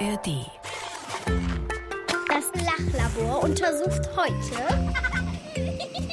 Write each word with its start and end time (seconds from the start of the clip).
ARD. 0.00 0.46
Das 2.28 2.64
Lachlabor 2.64 3.42
untersucht 3.44 4.02
heute 4.16 4.92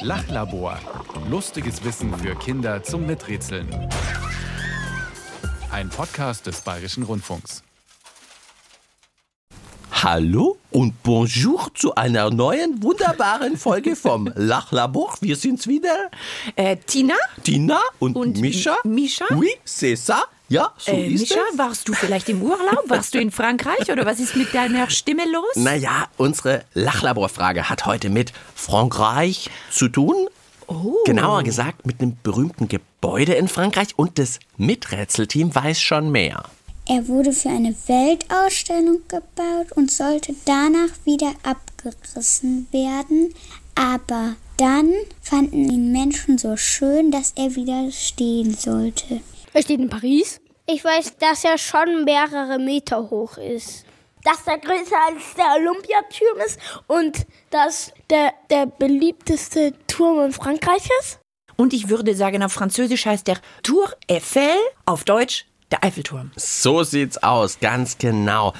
Lachlabor. 0.02 0.78
Lustiges 1.28 1.82
Wissen 1.84 2.16
für 2.18 2.34
Kinder 2.36 2.82
zum 2.82 3.06
Miträtseln. 3.06 3.68
Ein 5.70 5.88
Podcast 5.90 6.46
des 6.46 6.60
Bayerischen 6.60 7.02
Rundfunks. 7.02 7.62
Hallo 10.02 10.58
und 10.70 11.02
bonjour 11.02 11.68
zu 11.74 11.94
einer 11.94 12.30
neuen 12.30 12.82
wunderbaren 12.82 13.56
Folge 13.56 13.96
vom 13.96 14.30
Lachlabor. 14.34 15.14
Wir 15.20 15.36
sind's 15.36 15.66
wieder. 15.66 16.10
Äh, 16.56 16.76
Tina? 16.76 17.14
Tina 17.42 17.80
und, 17.98 18.14
Und 18.16 18.38
Mischa. 18.40 18.76
M- 18.84 18.94
Mischa? 18.94 19.24
Oui, 19.30 19.48
c'est 19.64 19.94
ça. 19.96 20.24
Ja, 20.48 20.72
so 20.78 20.92
Äh, 20.92 21.06
ist 21.08 21.20
Mischa, 21.22 21.40
es. 21.52 21.58
warst 21.58 21.88
du 21.88 21.94
vielleicht 21.94 22.28
im 22.28 22.42
Urlaub? 22.42 22.84
Warst 22.88 23.14
du 23.14 23.18
in 23.18 23.30
Frankreich 23.30 23.90
oder 23.90 24.04
was 24.04 24.20
ist 24.20 24.36
mit 24.36 24.52
deiner 24.54 24.90
Stimme 24.90 25.24
los? 25.30 25.56
Naja, 25.56 26.06
unsere 26.18 26.64
Lachlaborfrage 26.74 27.70
hat 27.70 27.86
heute 27.86 28.10
mit 28.10 28.32
Frankreich 28.54 29.48
zu 29.70 29.88
tun. 29.88 30.14
Oh. 30.66 30.96
Genauer 31.06 31.42
gesagt 31.42 31.86
mit 31.86 32.00
einem 32.00 32.16
berühmten 32.22 32.68
Gebäude 32.68 33.34
in 33.34 33.48
Frankreich 33.48 33.88
und 33.96 34.18
das 34.18 34.38
Miträtselteam 34.56 35.54
weiß 35.54 35.80
schon 35.80 36.10
mehr. 36.12 36.44
Er 36.86 37.08
wurde 37.08 37.32
für 37.32 37.48
eine 37.48 37.74
Weltausstellung 37.86 39.00
gebaut 39.08 39.72
und 39.74 39.90
sollte 39.90 40.34
danach 40.44 40.90
wieder 41.06 41.32
abgerissen 41.42 42.66
werden. 42.70 43.34
Aber 43.74 44.34
dann 44.58 44.90
fanden 45.22 45.70
ihn 45.70 45.92
Menschen 45.92 46.36
so 46.38 46.56
schön, 46.56 47.10
dass 47.10 47.32
er 47.36 47.54
wieder 47.56 47.90
stehen 47.90 48.54
sollte. 48.54 49.20
Er 49.54 49.62
steht 49.62 49.78
in 49.78 49.88
Paris. 49.88 50.40
Ich 50.66 50.84
weiß, 50.84 51.16
dass 51.18 51.44
er 51.44 51.58
schon 51.58 52.04
mehrere 52.04 52.58
Meter 52.58 53.08
hoch 53.08 53.38
ist. 53.38 53.84
Dass 54.24 54.46
er 54.46 54.58
größer 54.58 54.96
als 55.06 55.34
der 55.36 55.46
Olympiaturm 55.56 56.40
ist 56.44 56.58
und 56.88 57.26
dass 57.50 57.92
der, 58.10 58.32
der 58.50 58.66
beliebteste 58.66 59.72
Turm 59.86 60.24
in 60.24 60.32
Frankreich 60.32 60.88
ist. 61.00 61.20
Und 61.56 61.72
ich 61.72 61.88
würde 61.88 62.16
sagen, 62.16 62.42
auf 62.42 62.52
Französisch 62.52 63.06
heißt 63.06 63.28
der 63.28 63.38
Tour 63.62 63.88
Eiffel, 64.10 64.56
auf 64.86 65.04
Deutsch 65.04 65.46
der 65.70 65.84
Eiffelturm. 65.84 66.32
So 66.34 66.82
sieht's 66.82 67.22
aus, 67.22 67.60
ganz 67.60 67.98
genau. 67.98 68.54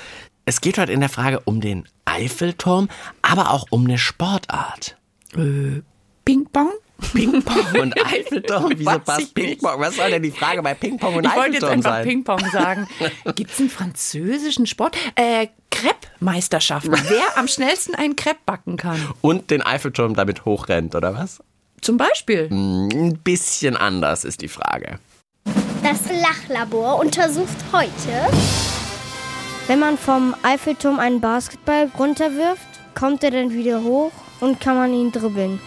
Es 0.45 0.61
geht 0.61 0.79
heute 0.79 0.93
in 0.93 1.01
der 1.01 1.09
Frage 1.09 1.41
um 1.45 1.61
den 1.61 1.89
Eiffelturm, 2.05 2.89
aber 3.21 3.51
auch 3.51 3.67
um 3.71 3.85
eine 3.85 3.99
Sportart. 3.99 4.97
Ping-Pong? 5.33 6.73
Ping-Pong 7.13 7.81
und 7.81 7.95
Eiffelturm, 8.07 8.73
wieso 8.77 8.91
Weiß 8.91 9.05
passt 9.05 9.21
ich. 9.21 9.35
Ping-Pong? 9.35 9.81
Was 9.81 9.97
soll 9.97 10.11
denn 10.11 10.23
die 10.23 10.31
Frage 10.31 10.63
bei 10.63 10.75
Ping-Pong 10.75 11.17
und 11.17 11.25
Ich 11.27 11.35
wollte 11.35 11.55
jetzt 11.55 11.65
Eiffelturm 11.65 11.73
einfach 11.73 11.91
sein? 11.91 12.05
Ping-Pong 12.07 12.51
sagen. 12.53 12.89
Gibt 13.35 13.51
es 13.53 13.61
einen 13.61 13.71
französischen 13.71 14.67
Sport? 14.67 14.97
Äh, 15.17 15.49
Crepe-Meisterschaften. 15.71 16.93
Wer 17.09 17.37
am 17.39 17.49
schnellsten 17.49 17.95
einen 17.95 18.17
Crepe 18.17 18.39
backen 18.47 18.77
kann. 18.77 19.01
Und 19.21 19.51
den 19.51 19.63
Eiffelturm 19.63 20.15
damit 20.15 20.45
hochrennt, 20.45 20.95
oder 20.95 21.15
was? 21.15 21.43
Zum 21.81 21.97
Beispiel. 21.97 22.49
Ein 22.51 23.19
bisschen 23.23 23.77
anders 23.77 24.25
ist 24.25 24.41
die 24.41 24.49
Frage. 24.49 24.99
Das 25.83 26.01
Lachlabor 26.11 26.99
untersucht 26.99 27.49
heute 27.73 28.33
Wenn 29.67 29.81
man 29.81 29.99
vom 29.99 30.35
Eiffelturm 30.43 30.99
einen 30.99 31.21
Basketball 31.21 31.91
runterwirft, 31.99 32.67
kommt 32.95 33.23
er 33.25 33.33
dann 33.33 33.53
wieder 33.53 33.83
hoch 33.83 34.13
und 34.41 34.61
kann 34.61 34.77
man 34.77 34.95
ihn 34.95 35.13
dribbeln. 35.13 35.61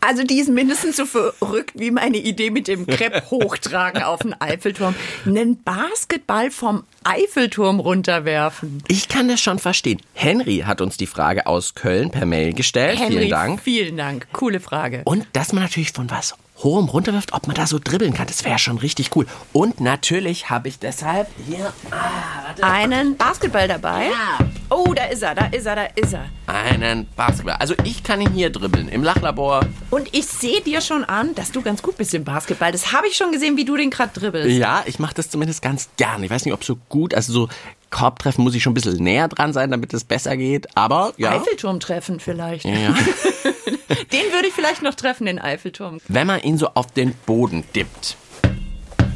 Also 0.00 0.24
die 0.24 0.38
ist 0.40 0.48
mindestens 0.48 0.96
so 0.96 1.04
verrückt 1.04 1.72
wie 1.74 1.90
meine 1.90 2.16
Idee 2.16 2.50
mit 2.50 2.68
dem 2.68 2.86
Crepe 2.86 3.22
hochtragen 3.30 4.02
auf 4.02 4.20
den 4.20 4.34
Eiffelturm. 4.40 4.94
Einen 5.26 5.62
Basketball 5.62 6.50
vom 6.50 6.84
Eiffelturm 7.04 7.80
runterwerfen. 7.80 8.82
Ich 8.88 9.08
kann 9.08 9.28
das 9.28 9.40
schon 9.40 9.58
verstehen. 9.58 10.00
Henry 10.14 10.64
hat 10.66 10.80
uns 10.80 10.96
die 10.96 11.06
Frage 11.06 11.46
aus 11.46 11.74
Köln 11.74 12.10
per 12.10 12.26
Mail 12.26 12.54
gestellt. 12.54 12.98
Henry, 12.98 13.18
Vielen 13.18 13.30
Dank. 13.30 13.60
Vielen 13.62 13.96
Dank. 13.96 14.26
Coole 14.32 14.60
Frage. 14.60 15.02
Und 15.04 15.26
dass 15.34 15.52
man 15.52 15.62
natürlich 15.62 15.92
von 15.92 16.10
was 16.10 16.34
hohem 16.62 16.86
runterwirft, 16.88 17.32
ob 17.32 17.46
man 17.46 17.56
da 17.56 17.66
so 17.66 17.78
dribbeln 17.82 18.12
kann, 18.12 18.26
das 18.26 18.44
wäre 18.44 18.58
schon 18.58 18.78
richtig 18.78 19.14
cool. 19.16 19.26
Und 19.52 19.80
natürlich 19.80 20.50
habe 20.50 20.68
ich 20.68 20.78
deshalb 20.78 21.28
hier 21.48 21.72
Einen 22.60 23.16
Basketball 23.16 23.68
dabei. 23.68 24.10
Oh, 24.68 24.92
da 24.94 25.04
ist 25.04 25.22
er, 25.22 25.34
da 25.34 25.46
ist 25.46 25.66
er, 25.66 25.76
da 25.76 25.84
ist 25.96 26.12
er. 26.12 26.26
einen 26.46 27.06
Basketball. 27.16 27.56
Also 27.58 27.74
ich 27.84 28.02
kann 28.02 28.20
ihn 28.20 28.30
hier 28.32 28.50
dribbeln 28.50 28.88
im 28.88 29.02
Lachlabor. 29.02 29.62
Und 29.90 30.14
ich 30.14 30.26
sehe 30.26 30.60
dir 30.60 30.80
schon 30.80 31.04
an, 31.04 31.34
dass 31.34 31.50
du 31.50 31.62
ganz 31.62 31.82
gut 31.82 31.96
bist 31.96 32.14
im 32.14 32.24
Basketball. 32.24 32.70
Das 32.72 32.92
habe 32.92 33.08
ich 33.08 33.16
schon 33.16 33.32
gesehen, 33.32 33.56
wie 33.56 33.64
du 33.64 33.76
den 33.76 33.90
gerade 33.90 34.12
dribbelst. 34.18 34.56
Ja, 34.56 34.84
ich 34.86 34.98
mache 34.98 35.14
das 35.14 35.30
zumindest 35.30 35.62
ganz 35.62 35.88
gern. 35.96 36.22
Ich 36.22 36.30
weiß 36.30 36.44
nicht, 36.44 36.54
ob 36.54 36.64
so 36.64 36.76
gut, 36.88 37.14
also 37.14 37.32
so 37.32 37.48
Korbtreffen 37.90 38.44
muss 38.44 38.54
ich 38.54 38.62
schon 38.62 38.72
ein 38.72 38.74
bisschen 38.74 39.02
näher 39.02 39.26
dran 39.28 39.52
sein, 39.52 39.70
damit 39.70 39.92
es 39.92 40.04
besser 40.04 40.36
geht. 40.36 40.76
Aber 40.76 41.12
ja. 41.16 41.32
Eiffelturm 41.32 41.80
treffen 41.80 42.20
vielleicht. 42.20 42.64
ja. 42.64 42.94
Den 44.12 44.32
würde 44.32 44.48
ich 44.48 44.54
vielleicht 44.54 44.82
noch 44.82 44.94
treffen, 44.94 45.26
den 45.26 45.38
Eiffelturm. 45.38 46.00
Wenn 46.08 46.26
man 46.26 46.40
ihn 46.42 46.58
so 46.58 46.68
auf 46.74 46.88
den 46.92 47.14
Boden 47.26 47.64
dippt, 47.74 48.16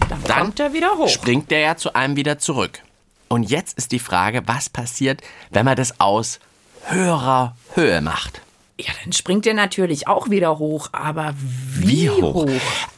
Dann, 0.09 0.23
Dann 0.27 0.39
kommt 0.43 0.61
er 0.61 0.73
wieder 0.73 0.97
hoch. 0.97 1.09
springt 1.09 1.51
der 1.51 1.61
ja 1.61 1.77
zu 1.77 1.95
einem 1.95 2.17
wieder 2.17 2.39
zurück. 2.39 2.81
Und 3.29 3.45
jetzt 3.51 3.77
ist 3.79 3.91
die 3.93 3.99
Frage, 3.99 4.43
was 4.47 4.69
passiert, 4.69 5.23
wenn 5.51 5.65
man 5.65 5.77
das 5.77 5.99
aus 6.01 6.39
höherer 6.85 7.57
Höhe 7.75 8.01
macht? 8.01 8.41
Ja, 8.79 8.93
dann 9.03 9.13
springt 9.13 9.47
er 9.47 9.55
natürlich 9.55 10.09
auch 10.09 10.31
wieder 10.31 10.59
hoch, 10.59 10.89
aber 10.93 11.33
wie, 11.37 12.11
hoch? 12.11 12.49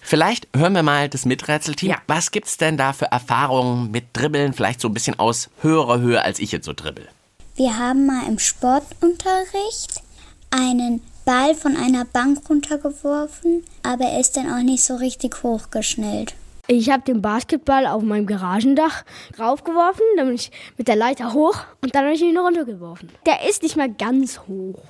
Vielleicht 0.01 0.49
hören 0.57 0.73
wir 0.73 0.83
mal 0.83 1.09
das 1.11 1.27
Miträtselteam. 1.27 1.91
Ja. 1.91 1.99
Was 2.07 2.31
gibt's 2.31 2.57
denn 2.57 2.77
da 2.79 2.93
für 2.95 3.07
Erfahrungen 3.07 3.91
mit 3.91 4.07
Dribbeln? 4.15 4.53
Vielleicht 4.55 4.81
so 4.81 4.89
ein 4.89 4.95
bisschen 4.95 5.19
aus 5.19 5.51
höherer 5.61 5.99
Höhe, 6.01 6.23
als 6.23 6.39
ich 6.39 6.51
jetzt 6.53 6.65
so 6.67 6.73
dribbel. 6.75 7.07
Wir 7.57 7.79
haben 7.79 8.07
mal 8.07 8.27
im 8.27 8.39
Sportunterricht 8.39 10.03
einen 10.51 11.03
Ball 11.27 11.55
von 11.55 11.77
einer 11.77 12.05
Bank 12.07 12.39
runtergeworfen, 12.49 13.65
aber 13.83 14.05
er 14.05 14.21
ist 14.21 14.37
dann 14.37 14.51
auch 14.51 14.63
nicht 14.63 14.83
so 14.85 14.95
richtig 14.97 15.43
hochgeschnellt. 15.43 16.35
Ich 16.69 16.89
habe 16.91 17.03
den 17.03 17.21
Basketball 17.21 17.87
auf 17.87 18.03
meinem 18.03 18.27
Garagendach 18.27 19.05
raufgeworfen, 19.39 20.03
dann 20.17 20.27
bin 20.27 20.37
ich 20.37 20.51
mit 20.79 20.89
der 20.89 20.97
Leiter 20.97 21.33
hoch 21.35 21.59
und 21.83 21.95
dann 21.95 22.05
habe 22.05 22.15
ich 22.15 22.23
ihn 22.23 22.39
runtergeworfen. 22.39 23.11
Der 23.27 23.49
ist 23.49 23.63
nicht 23.63 23.77
mehr 23.77 23.89
ganz 23.89 24.41
hoch. 24.49 24.81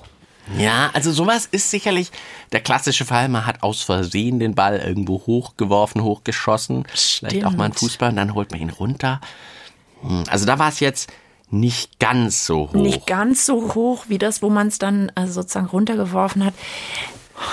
Ja, 0.57 0.91
also 0.93 1.11
sowas 1.11 1.47
ist 1.51 1.69
sicherlich 1.71 2.09
der 2.51 2.61
klassische 2.61 3.03
Fall. 3.03 3.27
Man 3.29 3.45
hat 3.45 3.63
aus 3.63 3.81
Versehen 3.81 4.39
den 4.39 4.55
Ball 4.55 4.77
irgendwo 4.77 5.21
hochgeworfen, 5.25 6.01
hochgeschossen. 6.03 6.85
Vielleicht 6.93 7.43
auch 7.45 7.51
mal 7.51 7.65
einen 7.65 7.73
Stimmt. 7.73 7.91
Fußball 7.91 8.09
und 8.11 8.15
dann 8.15 8.33
holt 8.33 8.51
man 8.51 8.61
ihn 8.61 8.69
runter. 8.69 9.19
Hm, 10.01 10.23
Also 10.29 10.45
da 10.45 10.57
war 10.57 10.69
es 10.69 10.79
jetzt 10.79 11.09
nicht 11.49 11.99
ganz 11.99 12.45
so 12.45 12.69
hoch. 12.69 12.73
Nicht 12.73 13.07
ganz 13.07 13.45
so 13.45 13.73
hoch 13.73 14.05
wie 14.07 14.17
das, 14.17 14.41
wo 14.41 14.49
man 14.49 14.67
es 14.67 14.79
dann 14.79 15.11
äh, 15.15 15.27
sozusagen 15.27 15.67
runtergeworfen 15.67 16.43
hat. 16.45 16.53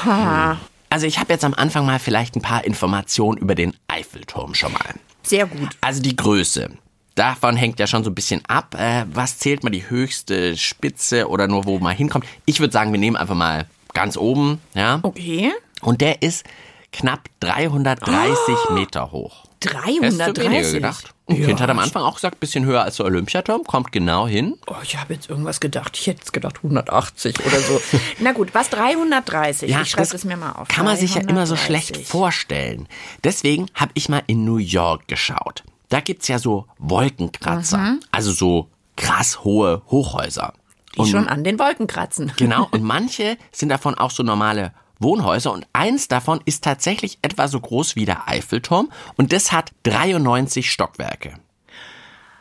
Ha, 0.05 0.59
Also 0.91 1.06
ich 1.06 1.19
habe 1.19 1.32
jetzt 1.32 1.44
am 1.44 1.55
Anfang 1.55 1.87
mal 1.87 1.99
vielleicht 1.99 2.37
ein 2.37 2.43
paar 2.43 2.65
Informationen 2.65 3.38
über 3.38 3.55
den 3.55 3.75
Eiffelturm 3.88 4.55
schon 4.55 4.72
mal. 4.72 4.94
sehr 5.22 5.47
gut. 5.47 5.71
Also 5.81 6.03
die 6.03 6.16
Größe. 6.16 6.71
Davon 7.15 7.56
hängt 7.56 7.78
ja 7.78 7.87
schon 7.87 8.03
so 8.03 8.10
ein 8.10 8.15
bisschen 8.15 8.43
ab. 8.47 8.75
Äh, 8.77 9.05
was 9.12 9.38
zählt 9.38 9.62
man 9.62 9.72
die 9.72 9.88
höchste 9.88 10.56
Spitze 10.56 11.28
oder 11.28 11.47
nur 11.47 11.65
wo 11.65 11.78
man 11.78 11.94
hinkommt? 11.97 12.26
Ich 12.44 12.59
würde 12.59 12.72
sagen, 12.72 12.91
wir 12.93 12.99
nehmen 12.99 13.16
einfach 13.16 13.37
mal 13.37 13.66
ganz 13.93 14.16
oben, 14.16 14.61
ja. 14.75 14.99
Okay. 15.03 15.53
Und 15.81 16.00
der 16.00 16.22
ist 16.22 16.44
knapp 16.93 17.28
330 17.41 18.71
Meter 18.71 19.12
hoch. 19.12 19.44
Hättest 19.71 20.21
du 20.21 20.27
weniger 20.27 20.33
330. 20.33 20.73
gedacht? 20.75 21.15
Ein 21.27 21.37
Ja, 21.41 21.47
Kind 21.47 21.61
hat 21.61 21.71
am 21.71 21.79
Anfang 21.79 22.03
auch 22.03 22.17
gesagt, 22.17 22.39
bisschen 22.41 22.65
höher 22.67 22.83
als 22.83 22.97
der 22.97 23.07
Olympiaturm, 23.07 23.65
kommt 23.65 23.93
genau 23.93 24.27
hin. 24.27 24.57
Oh, 24.67 24.75
ich 24.83 24.99
habe 24.99 25.15
jetzt 25.15 25.31
irgendwas 25.31 25.59
gedacht. 25.61 25.97
Ich 25.99 26.07
hätte 26.07 26.19
jetzt 26.21 26.33
gedacht 26.33 26.57
180 26.59 27.41
oder 27.47 27.59
so. 27.61 27.81
Na 28.19 28.33
gut, 28.33 28.55
was 28.55 28.69
330? 28.71 29.71
ich 29.71 29.91
schreibe 29.91 30.15
es 30.15 30.25
mir 30.25 30.37
mal 30.37 30.53
auf. 30.53 30.69
Kann 30.69 30.85
man 30.85 30.97
sich 30.97 31.15
ja 31.15 31.23
immer 31.23 31.47
so 31.47 31.57
schlecht 31.57 31.91
330. 31.97 32.07
vorstellen. 32.09 32.89
Deswegen 33.25 33.67
habe 33.75 33.93
ich 33.94 34.09
mal 34.09 34.23
in 34.27 34.44
New 34.44 34.56
York 34.59 35.09
geschaut. 35.09 35.65
Da 35.88 36.00
gibt's 36.00 36.29
ja 36.29 36.38
so 36.38 36.67
Wolkenkratzer, 36.79 37.79
Mhm. 37.79 38.00
also 38.11 38.33
so 38.33 38.69
krass 38.97 39.44
hohe 39.44 39.83
Hochhäuser. 39.91 40.53
Die 40.97 41.06
schon 41.11 41.27
an 41.29 41.43
den 41.43 41.59
Wolken 41.59 41.87
kratzen. 41.88 42.33
Genau, 42.37 42.69
und 42.71 42.83
manche 42.83 43.37
sind 43.50 43.69
davon 43.71 43.94
auch 43.97 44.11
so 44.11 44.23
normale 44.23 44.73
Wohnhäuser 45.00 45.52
und 45.52 45.67
eins 45.73 46.08
davon 46.08 46.41
ist 46.44 46.64
tatsächlich 46.64 47.19
etwa 47.23 47.49
so 47.49 47.61
groß 47.61 47.96
wie 47.96 48.05
der 48.05 48.29
Eiffelturm 48.29 48.91
und 49.17 49.32
das 49.32 49.52
hat 49.52 49.73
93 49.85 50.70
Stockwerke. 50.70 51.35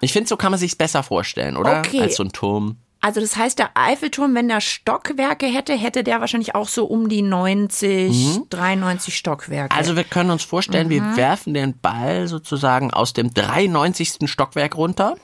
Ich 0.02 0.14
finde, 0.14 0.28
so 0.28 0.38
kann 0.38 0.52
man 0.52 0.60
sich's 0.60 0.76
besser 0.76 1.02
vorstellen, 1.04 1.56
oder? 1.58 1.80
Okay. 1.80 2.02
Als 2.02 2.16
so 2.18 2.24
ein 2.24 2.32
Turm. 2.32 2.78
Also 3.00 3.20
das 3.20 3.36
heißt, 3.36 3.60
der 3.60 3.72
Eiffelturm, 3.76 4.34
wenn 4.34 4.48
der 4.48 4.62
Stockwerke 4.62 5.46
hätte, 5.46 5.74
hätte 5.74 6.04
der 6.06 6.22
wahrscheinlich 6.22 6.56
auch 6.56 6.70
so 6.70 6.86
um 6.86 7.10
die 7.10 7.22
90, 7.22 8.40
93 8.50 9.18
Stockwerke. 9.18 9.74
Mhm. 9.74 9.78
Also 9.80 9.96
wir 9.98 10.06
können 10.06 10.30
uns 10.30 10.44
vorstellen, 10.44 10.90
wir 10.90 11.02
Mhm. 11.02 11.18
werfen 11.18 11.54
den 11.54 11.78
Ball 11.80 12.28
sozusagen 12.30 12.92
aus 12.92 13.12
dem 13.12 13.34
93. 13.34 14.30
Stockwerk 14.30 14.78
runter. 14.78 15.16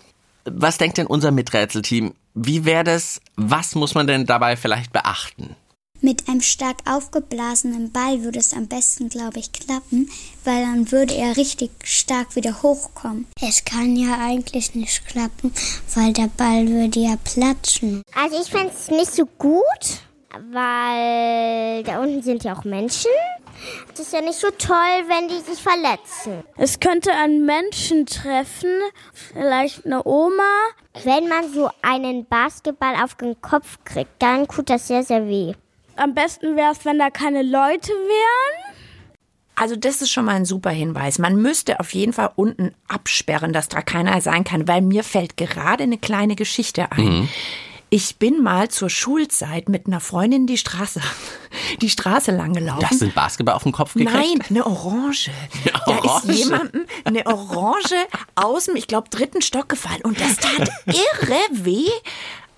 Was 0.46 0.78
denkt 0.78 0.98
denn 0.98 1.08
unser 1.08 1.32
Miträtselteam? 1.32 2.14
Wie 2.34 2.66
wäre 2.66 2.84
das? 2.84 3.22
Was 3.38 3.76
muss 3.76 3.96
man 3.96 4.08
denn 4.08 4.26
dabei 4.26 4.58
vielleicht 4.58 4.92
beachten? 4.92 5.56
Mit 6.02 6.30
einem 6.30 6.42
stark 6.42 6.78
aufgeblasenen 6.90 7.92
Ball 7.92 8.24
würde 8.24 8.40
es 8.40 8.54
am 8.54 8.68
besten, 8.68 9.10
glaube 9.10 9.40
ich, 9.40 9.52
klappen, 9.52 10.10
weil 10.46 10.64
dann 10.64 10.92
würde 10.94 11.14
er 11.14 11.36
richtig 11.36 11.72
stark 11.84 12.38
wieder 12.38 12.62
hochkommen. 12.62 13.28
Es 13.42 13.66
kann 13.66 13.98
ja 13.98 14.18
eigentlich 14.18 14.76
nicht 14.76 15.06
klappen, 15.06 15.54
weil 15.96 16.14
der 16.14 16.30
Ball 16.38 16.68
würde 16.70 17.02
ja 17.02 17.18
platschen. 17.24 18.02
Also 18.16 18.42
ich 18.42 18.50
fände 18.50 18.72
es 18.74 18.90
nicht 18.90 19.14
so 19.14 19.26
gut, 19.26 20.02
weil 20.52 21.84
da 21.84 22.02
unten 22.02 22.22
sind 22.22 22.46
ja 22.46 22.58
auch 22.58 22.64
Menschen. 22.64 23.12
Es 23.94 24.00
ist 24.00 24.14
ja 24.14 24.22
nicht 24.22 24.40
so 24.40 24.52
toll, 24.52 25.04
wenn 25.08 25.28
die 25.28 25.44
sich 25.44 25.62
verletzen. 25.62 26.44
Es 26.56 26.80
könnte 26.80 27.12
einen 27.12 27.46
Menschen 27.46 28.06
treffen, 28.06 28.72
vielleicht 29.14 29.86
eine 29.86 30.06
Oma. 30.06 30.44
Wenn 31.04 31.28
man 31.28 31.52
so 31.54 31.70
einen 31.82 32.26
Basketball 32.26 32.96
auf 33.04 33.16
den 33.16 33.42
Kopf 33.42 33.80
kriegt, 33.84 34.12
dann 34.20 34.48
tut 34.48 34.70
das 34.70 34.88
sehr, 34.88 35.04
sehr 35.04 35.28
weh. 35.28 35.56
Am 36.00 36.14
besten 36.14 36.56
wäre 36.56 36.72
es, 36.72 36.86
wenn 36.86 36.98
da 36.98 37.10
keine 37.10 37.44
Leute 37.44 37.92
wären. 37.92 38.76
Also 39.56 39.76
das 39.76 40.02
ist 40.02 40.12
schon 40.12 40.24
mal 40.26 40.36
ein 40.36 40.46
super 40.46 40.70
Hinweis. 40.70 41.20
Man 41.20 41.36
müsste 41.36 41.82
auf 41.82 41.94
jeden 41.94 42.14
Fall 42.14 42.32
unten 42.38 42.74
absperren, 42.88 43.52
dass 43.52 43.68
da 43.68 43.82
keiner 43.82 44.22
sein 44.22 44.46
kann, 44.46 44.70
weil 44.70 44.82
mir 44.82 45.04
fällt 45.04 45.36
gerade 45.36 45.84
eine 45.84 45.98
kleine 45.98 46.36
Geschichte 46.38 46.92
ein. 46.94 47.28
Ich 47.90 48.16
bin 48.18 48.42
mal 48.42 48.70
zur 48.70 48.90
Schulzeit 48.90 49.68
mit 49.68 49.88
einer 49.88 50.00
Freundin 50.00 50.48
die 50.48 50.58
Straße, 50.58 51.02
die 51.82 51.90
Straße 51.90 52.32
lang 52.32 52.54
gelaufen. 52.54 52.86
Das 52.90 53.00
sind 53.00 53.14
Basketball 53.16 53.56
auf 53.56 53.64
den 53.64 53.74
Kopf 53.74 53.96
gekriegt? 53.96 54.14
Nein, 54.14 54.40
eine 54.50 54.66
Orange. 54.66 55.32
Eine 55.64 55.72
Da 55.86 55.98
Orange? 56.04 56.30
ist 56.30 56.38
jemandem 56.38 56.86
eine 57.04 57.26
Orange 57.26 57.96
aus 58.36 58.66
dem, 58.66 58.76
ich 58.78 58.88
glaube, 58.88 59.10
dritten 59.10 59.42
Stock 59.42 59.68
gefallen. 59.68 60.02
Und 60.04 60.22
das 60.22 60.38
tat 60.38 60.70
irre 60.86 61.40
weh, 61.52 61.90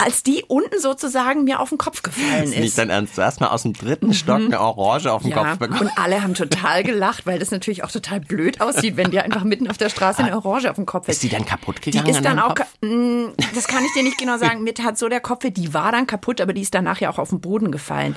als 0.04 0.24
die 0.24 0.44
unten 0.48 0.80
sozusagen 0.80 1.44
mir 1.44 1.60
auf 1.60 1.70
den 1.70 1.78
Kopf 1.78 2.02
gefallen 2.02 2.42
Das 2.42 2.50
ist 2.52 2.56
nicht 2.58 2.68
ist. 2.70 2.78
dein 2.78 2.90
Ernst. 2.90 3.18
Du 3.18 3.22
hast 3.24 3.40
mal 3.40 3.48
aus 3.50 3.64
dem 3.64 3.74
dritten 3.74 4.14
Stock 4.14 4.38
eine 4.38 4.60
Orange 4.60 5.12
auf 5.12 5.22
den 5.22 5.32
Mhm. 5.32 5.38
Ja, 5.38 5.44
Kopf 5.44 5.60
bekommen. 5.60 5.80
und 5.82 5.92
alle 5.98 6.22
haben 6.24 6.34
total 6.34 6.84
gelacht, 6.84 7.26
weil 7.26 7.40
das 7.40 7.52
natürlich 7.52 7.84
auch 7.84 7.92
total 7.92 8.20
blöd 8.20 8.60
aussieht, 8.62 8.98
wenn 8.98 9.12
dir 9.12 9.24
einfach 9.24 9.44
mitten 9.44 9.70
auf 9.70 9.78
der 9.78 9.90
Straße 9.90 10.24
eine 10.24 10.36
Orange 10.36 10.70
auf 10.70 10.76
dem 10.76 10.86
Kopf 10.86 11.08
ist. 11.08 11.16
Ist 11.16 11.24
die 11.24 11.30
dann 11.30 11.46
kaputt 11.46 11.78
Die 11.86 11.92
gegangen? 11.92 12.10
ist 12.10 12.18
an 12.18 12.24
dann 12.24 12.40
auch, 12.40 12.56
ka- 12.56 12.66
Mm, 12.82 13.28
das 13.54 13.68
kann 13.68 13.84
ich 13.86 13.94
dir 13.94 14.04
nicht 14.04 14.18
genau 14.18 14.38
sagen. 14.38 14.64
Mir 14.64 14.74
tat 14.74 14.98
so 14.98 15.08
der 15.10 15.20
Kopf, 15.20 15.46
die 15.50 15.74
war 15.74 15.92
dann 15.92 16.08
kaputt, 16.08 16.42
aber 16.42 16.54
die 16.54 16.62
ist 16.62 16.74
danach 16.74 17.00
ja 17.00 17.10
auch 17.12 17.20
auf 17.20 17.30
den 17.30 17.40
Boden 17.42 17.72
gefallen. 17.72 18.16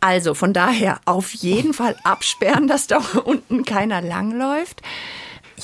Also 0.00 0.34
von 0.34 0.52
daher 0.52 1.00
auf 1.04 1.32
jeden 1.34 1.74
Fall 1.74 1.96
absperren, 2.04 2.68
dass 2.68 2.86
da 2.86 2.98
unten 3.24 3.64
keiner 3.64 4.00
langläuft. 4.00 4.82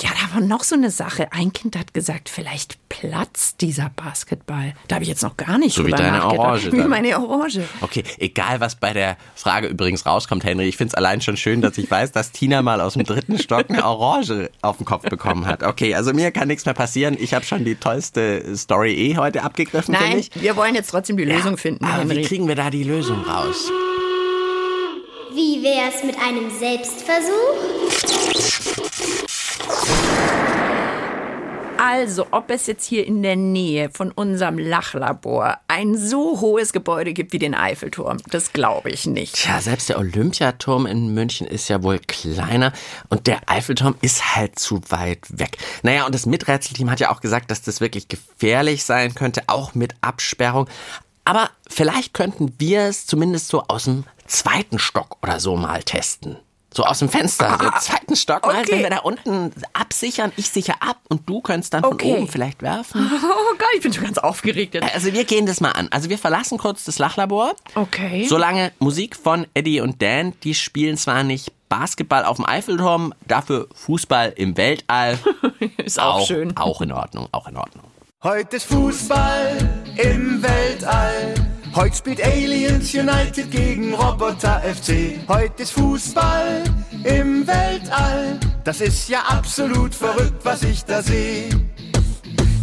Ja, 0.01 0.11
da 0.11 0.35
war 0.35 0.41
noch 0.41 0.65
so 0.65 0.75
eine 0.75 0.91
Sache. 0.91 1.29
Ein 1.33 1.53
Kind 1.53 1.77
hat 1.79 1.95
gesagt, 1.95 2.29
vielleicht 2.29 2.77
platzt 2.89 3.61
dieser 3.61 3.91
Basketball. 3.95 4.75
Da 4.89 4.97
habe 4.97 5.05
ich 5.05 5.09
jetzt 5.09 5.23
noch 5.23 5.37
gar 5.37 5.57
nicht 5.59 5.75
So 5.77 5.87
wie 5.87 5.93
deine. 5.93 6.25
Orange 6.25 6.73
Wie 6.73 6.83
meine 6.83 7.17
Orange. 7.19 7.61
Okay, 7.81 8.03
egal 8.19 8.59
was 8.61 8.75
bei 8.75 8.93
der 8.93 9.17
Frage 9.37 9.69
übrigens 9.69 10.05
rauskommt, 10.05 10.45
Henry. 10.45 10.65
Ich 10.67 10.77
finde 10.77 10.91
es 10.91 10.95
allein 10.95 11.21
schon 11.21 11.37
schön, 11.37 11.61
dass 11.61 11.79
ich 11.79 11.89
weiß, 11.89 12.11
dass 12.13 12.33
Tina 12.33 12.61
mal 12.63 12.81
aus 12.81 12.95
dem 12.95 13.05
dritten 13.05 13.39
Stock 13.39 13.67
eine 13.71 13.85
Orange 13.85 14.51
auf 14.63 14.79
den 14.79 14.87
Kopf 14.87 15.03
bekommen 15.09 15.47
hat. 15.47 15.63
Okay, 15.63 15.95
also 15.95 16.13
mir 16.13 16.33
kann 16.33 16.49
nichts 16.49 16.65
mehr 16.65 16.75
passieren. 16.75 17.17
Ich 17.19 17.33
habe 17.33 17.45
schon 17.45 17.65
die 17.65 17.77
tollste 17.77 18.57
Story 18.57 18.93
eh 18.95 19.17
heute 19.17 19.43
abgegriffen, 19.45 19.93
Nein, 19.93 20.19
ich. 20.19 20.31
wir 20.35 20.57
wollen 20.57 20.75
jetzt 20.75 20.91
trotzdem 20.91 21.17
die 21.17 21.25
Lösung 21.25 21.57
finden, 21.57 21.85
Aber 21.85 22.05
wie 22.05 22.09
Henry. 22.15 22.23
kriegen 22.23 22.49
wir 22.49 22.57
da 22.57 22.71
die 22.71 22.83
Lösung 22.85 23.23
raus? 23.23 23.71
Wie 25.35 25.63
wär's 25.63 26.03
mit 26.05 26.17
einem 26.21 26.51
Selbstversuch? 26.51 29.24
Also, 31.77 32.27
ob 32.33 32.51
es 32.51 32.67
jetzt 32.67 32.87
hier 32.87 33.07
in 33.07 33.23
der 33.23 33.37
Nähe 33.37 33.91
von 33.91 34.11
unserem 34.11 34.59
Lachlabor 34.59 35.59
ein 35.69 35.97
so 35.97 36.41
hohes 36.41 36.73
Gebäude 36.73 37.13
gibt 37.13 37.33
wie 37.33 37.39
den 37.39 37.55
Eiffelturm, 37.55 38.19
das 38.31 38.53
glaube 38.53 38.91
ich 38.91 39.07
nicht. 39.07 39.35
Tja, 39.37 39.61
selbst 39.61 39.89
der 39.89 39.99
Olympiaturm 39.99 40.87
in 40.87 41.15
München 41.15 41.47
ist 41.47 41.69
ja 41.69 41.83
wohl 41.83 41.99
kleiner 41.99 42.73
und 43.11 43.27
der 43.27 43.41
Eiffelturm 43.47 43.95
ist 44.01 44.35
halt 44.35 44.59
zu 44.59 44.81
weit 44.89 45.21
weg. 45.29 45.59
Naja, 45.83 46.05
und 46.07 46.15
das 46.15 46.27
Miträtselteam 46.27 46.91
hat 46.91 47.01
ja 47.01 47.11
auch 47.11 47.21
gesagt, 47.21 47.51
dass 47.51 47.63
das 47.63 47.81
wirklich 47.81 48.09
gefährlich 48.09 48.85
sein 48.85 49.15
könnte, 49.15 49.43
auch 49.47 49.75
mit 49.75 49.95
Absperrung. 50.01 50.69
Aber 51.25 51.51
vielleicht 51.69 52.13
könnten 52.13 52.55
wir 52.59 52.83
es 52.83 53.07
zumindest 53.07 53.49
so 53.49 53.63
aus 53.69 53.85
dem 53.85 54.05
zweiten 54.27 54.79
Stock 54.79 55.19
oder 55.23 55.39
so 55.39 55.57
mal 55.57 55.83
testen. 55.83 56.39
So 56.77 56.83
aus 56.85 56.99
dem 56.99 57.09
Fenster, 57.09 57.57
so 57.61 57.71
zweiten 57.79 58.17
Stock 58.17 58.45
mal, 58.45 58.57
okay. 58.61 58.73
wenn 58.73 58.83
wir 58.83 58.91
da 58.91 58.99
unten 58.99 59.53
absichern, 59.75 60.33
ich 60.37 60.51
sicher 60.51 60.75
ab 60.81 60.99
und 61.09 61.29
du 61.29 61.41
könntest 61.41 61.73
dann 61.73 61.83
von 61.85 61.93
Okay. 61.95 62.15
oben 62.17 62.29
vielleicht 62.29 62.63
werfen. 62.63 63.11
Oh 63.25 63.57
Gott, 63.57 63.69
ich 63.77 63.83
bin 63.83 63.93
schon 63.93 64.05
ganz 64.05 64.19
aufgeregt. 64.19 64.75
jetzt. 64.75 64.93
Also 64.93 65.13
wir 65.13 65.25
gehen 65.25 65.47
das 65.47 65.61
mal 65.61 65.71
an. 65.71 65.87
Also 65.93 66.09
wir 66.11 66.19
verlassen 66.19 66.59
kurz 66.59 66.85
das 66.85 66.99
Lachlabor. 66.99 67.55
Okay. 67.77 68.27
Solange 68.29 68.73
Musik 68.81 69.15
von 69.15 69.47
Eddie 69.55 69.81
und 69.81 70.03
Dan, 70.03 70.33
die 70.43 70.55
spielen 70.55 70.97
zwar 70.97 71.23
nicht 71.23 71.53
Basketball 71.69 72.25
auf 72.25 72.37
dem 72.37 72.47
Eiffelturm, 72.47 73.15
dafür 73.29 73.69
Fußball 73.75 74.33
im 74.37 74.57
Weltall. 74.57 75.19
Ist 75.77 76.01
auch, 76.01 76.27
schön. 76.27 76.57
Auch 76.57 76.81
in 76.81 76.91
Ordnung, 76.91 77.29
auch 77.31 77.47
in 77.47 77.57
Ordnung. 77.57 77.85
Heute 78.23 78.57
ist 78.57 78.65
Fußball 78.67 79.59
im 79.97 80.43
Weltall. 80.43 81.35
Heute 81.75 81.97
spielt 81.97 82.25
Aliens 82.25 82.95
United 82.95 83.51
gegen 83.51 83.95
Roboter 83.95 84.63
FC. 84.63 85.19
Heute 85.27 85.65
ist 85.65 85.73
Fußball 85.73 86.63
im 87.03 87.45
Weltall. 87.49 88.39
Das 88.63 88.81
ist 88.81 89.09
ja 89.09 89.19
absolut 89.29 89.93
verrückt, 89.93 90.45
was 90.45 90.63
ich 90.63 90.85
da 90.85 91.03
sehe. 91.03 91.49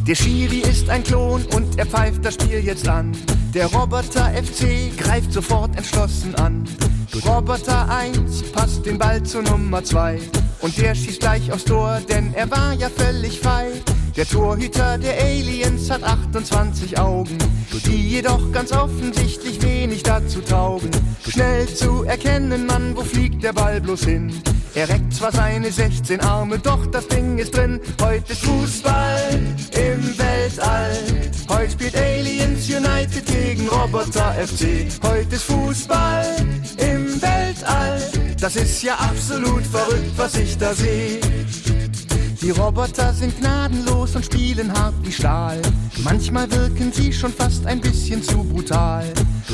Der 0.07 0.15
Schiri 0.15 0.59
ist 0.59 0.89
ein 0.89 1.03
Klon 1.03 1.45
und 1.53 1.77
er 1.77 1.87
pfeift 1.87 2.23
das 2.23 2.35
Spiel 2.35 2.59
jetzt 2.59 2.87
an. 2.87 3.11
Der 3.53 3.65
Roboter 3.65 4.31
FC 4.31 4.97
greift 4.97 5.33
sofort 5.33 5.75
entschlossen 5.75 6.33
an. 6.35 6.63
Roboter 7.25 7.89
1 7.89 8.43
passt 8.53 8.85
den 8.85 8.97
Ball 8.97 9.21
zu 9.23 9.41
Nummer 9.41 9.83
2. 9.83 10.19
Und 10.61 10.77
der 10.77 10.95
schießt 10.95 11.19
gleich 11.19 11.51
aufs 11.51 11.65
Tor, 11.65 11.99
denn 12.07 12.33
er 12.33 12.49
war 12.49 12.71
ja 12.73 12.89
völlig 12.89 13.41
frei. 13.41 13.71
Der 14.17 14.27
Torhüter 14.27 14.97
der 14.97 15.21
Aliens 15.21 15.89
hat 15.89 16.03
28 16.03 16.99
Augen, 16.99 17.37
die 17.85 18.09
jedoch 18.09 18.51
ganz 18.51 18.73
offensichtlich 18.73 19.61
wenig 19.61 20.03
dazu 20.03 20.41
taugen. 20.41 20.91
Schnell 21.27 21.65
zu 21.67 22.03
erkennen, 22.03 22.65
Mann, 22.65 22.95
wo 22.95 23.03
fliegt 23.03 23.41
der 23.41 23.53
Ball 23.53 23.79
bloß 23.79 24.03
hin? 24.03 24.33
Er 24.75 24.89
reckt 24.89 25.13
zwar 25.13 25.31
seine 25.31 25.71
16 25.71 26.19
Arme, 26.19 26.59
doch 26.59 26.85
das 26.87 27.07
Ding 27.07 27.37
ist 27.37 27.55
drin. 27.55 27.79
Heute 28.01 28.33
ist 28.33 28.43
Fußball 28.43 29.39
im 29.71 30.17
Weltall. 30.17 30.97
Heute 31.47 31.71
spielt 31.71 31.95
Aliens 31.95 32.69
United 32.69 33.25
gegen 33.25 33.69
Roboter 33.69 34.33
FC. 34.33 34.87
Heute 35.03 35.35
ist 35.35 35.43
Fußball 35.43 36.35
im 36.77 37.21
Weltall. 37.21 38.01
Das 38.41 38.57
ist 38.57 38.83
ja 38.83 38.95
absolut 38.95 39.65
verrückt, 39.65 40.11
was 40.17 40.35
ich 40.35 40.57
da 40.57 40.73
sehe. 40.73 41.19
Die 42.41 42.49
Roboter 42.49 43.13
sind 43.13 43.39
gnadenlos 43.39 44.15
und 44.15 44.25
spielen 44.25 44.73
hart 44.73 44.95
wie 45.03 45.11
Stahl. 45.11 45.61
Manchmal 46.03 46.49
wirken 46.51 46.91
sie 46.91 47.13
schon 47.13 47.31
fast 47.31 47.67
ein 47.67 47.79
bisschen 47.79 48.23
zu 48.23 48.43
brutal. 48.43 49.05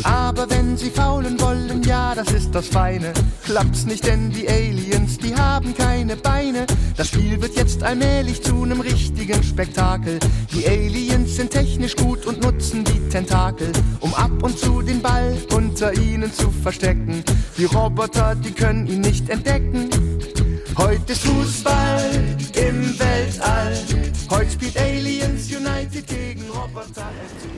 Aber 0.04 0.50
wenn 0.50 0.78
sie 0.78 0.90
faulen 0.90 1.38
wollen, 1.42 1.84
ja, 1.84 2.16
das 2.16 2.32
ist 2.32 2.56
das 2.56 2.68
Feine. 2.68 3.12
Klappt's 3.44 3.86
nicht, 3.86 4.08
denn 4.08 4.32
die 4.32 4.48
Aliens, 4.48 5.18
die 5.18 5.36
haben 5.36 5.76
keine 5.76 6.16
Beine. 6.16 6.66
Das 6.96 7.08
Spiel 7.08 7.42
wird 7.42 7.58
jetzt 7.58 7.84
allmählich 7.84 8.42
zu 8.42 8.64
einem 8.64 8.80
richtigen 8.80 9.44
Spektakel. 9.44 10.20
Die 10.54 10.66
Aliens 10.66 11.36
sind 11.36 11.52
technisch 11.52 11.98
gut 11.98 12.26
und 12.26 12.42
nutzen 12.42 12.86
die 12.86 13.10
Tentakel, 13.10 13.70
um 14.00 14.14
ab 14.14 14.32
und 14.42 14.58
zu 14.58 14.82
den 14.82 15.02
Ball 15.02 15.38
unter 15.54 15.94
ihnen 15.94 16.34
zu 16.34 16.50
verstecken. 16.64 17.22
Die 17.58 17.66
Roboter, 17.66 18.34
die 18.36 18.52
können 18.52 18.88
ihn 18.88 19.02
nicht 19.02 19.30
entdecken. 19.30 19.90
Heute 20.78 21.12
ist 21.12 21.24
Fußball 21.24 22.37
im 22.58 23.00
Weltall. 23.00 23.78
Heute 24.30 24.52
spielt 24.52 24.78
Aliens 24.78 25.48
United 25.56 26.08
gegen 26.08 26.42
Roboter. 26.50 27.08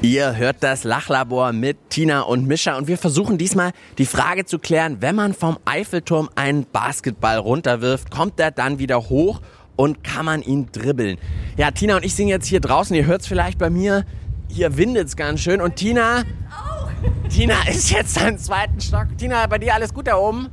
Ihr 0.01 0.35
hört 0.35 0.57
das 0.59 0.83
Lachlabor 0.83 1.53
mit 1.53 1.89
Tina 1.89 2.21
und 2.21 2.47
Mischa 2.47 2.77
und 2.77 2.87
wir 2.87 2.97
versuchen 2.97 3.37
diesmal 3.37 3.71
die 3.97 4.05
Frage 4.05 4.45
zu 4.45 4.59
klären, 4.59 4.97
wenn 5.01 5.15
man 5.15 5.33
vom 5.33 5.57
Eiffelturm 5.65 6.29
einen 6.35 6.65
Basketball 6.65 7.37
runterwirft, 7.37 8.11
kommt 8.11 8.39
er 8.39 8.51
dann 8.51 8.79
wieder 8.79 9.09
hoch 9.09 9.41
und 9.75 10.03
kann 10.03 10.25
man 10.25 10.41
ihn 10.41 10.67
dribbeln? 10.71 11.17
Ja, 11.55 11.71
Tina 11.71 11.95
und 11.95 12.05
ich 12.05 12.15
sind 12.15 12.27
jetzt 12.27 12.47
hier 12.47 12.59
draußen, 12.59 12.95
ihr 12.95 13.05
hört 13.05 13.21
es 13.21 13.27
vielleicht 13.27 13.57
bei 13.57 13.69
mir, 13.69 14.05
hier 14.49 14.77
windet's 14.77 15.15
ganz 15.15 15.39
schön 15.39 15.61
und 15.61 15.75
Tina... 15.75 16.23
Tina 17.29 17.55
ist 17.69 17.91
jetzt 17.91 18.21
am 18.21 18.37
zweiten 18.37 18.81
Stock. 18.81 19.07
Tina, 19.17 19.47
bei 19.47 19.57
dir 19.59 19.73
alles 19.73 19.93
gut 19.93 20.07
da 20.07 20.17
oben? 20.17 20.49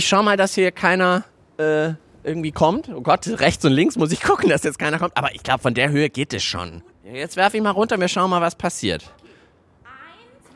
Ich 0.00 0.08
schau 0.08 0.22
mal, 0.22 0.38
dass 0.38 0.54
hier 0.54 0.72
keiner 0.72 1.24
äh, 1.58 1.90
irgendwie 2.24 2.52
kommt. 2.52 2.88
Oh 2.88 3.02
Gott, 3.02 3.26
rechts 3.38 3.62
und 3.66 3.72
links 3.72 3.96
muss 3.96 4.10
ich 4.12 4.22
gucken, 4.22 4.48
dass 4.48 4.62
jetzt 4.62 4.78
keiner 4.78 4.98
kommt. 4.98 5.14
Aber 5.14 5.34
ich 5.34 5.42
glaube, 5.42 5.60
von 5.60 5.74
der 5.74 5.90
Höhe 5.90 6.08
geht 6.08 6.32
es 6.32 6.42
schon. 6.42 6.82
Jetzt 7.04 7.36
werf 7.36 7.52
ihn 7.52 7.62
mal 7.64 7.72
runter, 7.72 8.00
wir 8.00 8.08
schauen 8.08 8.30
mal, 8.30 8.40
was 8.40 8.54
passiert. 8.54 9.12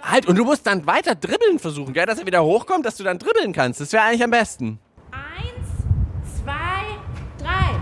Halt, 0.01 0.25
und 0.25 0.37
du 0.37 0.47
musst 0.47 0.67
dann 0.67 0.87
weiter 0.87 1.15
dribbeln 1.15 1.59
versuchen, 1.59 1.93
gell? 1.93 2.07
Dass 2.07 2.21
er 2.21 2.25
wieder 2.25 2.43
hochkommt, 2.43 2.87
dass 2.87 2.97
du 2.97 3.05
dann 3.05 3.19
dribbeln 3.19 3.53
kannst. 3.53 3.83
Das 3.83 3.93
wäre 3.93 4.05
eigentlich 4.05 4.25
am 4.25 4.31
besten. 4.31 4.79
Eins, 5.11 6.43
zwei, 6.43 6.97
drei. 7.37 7.77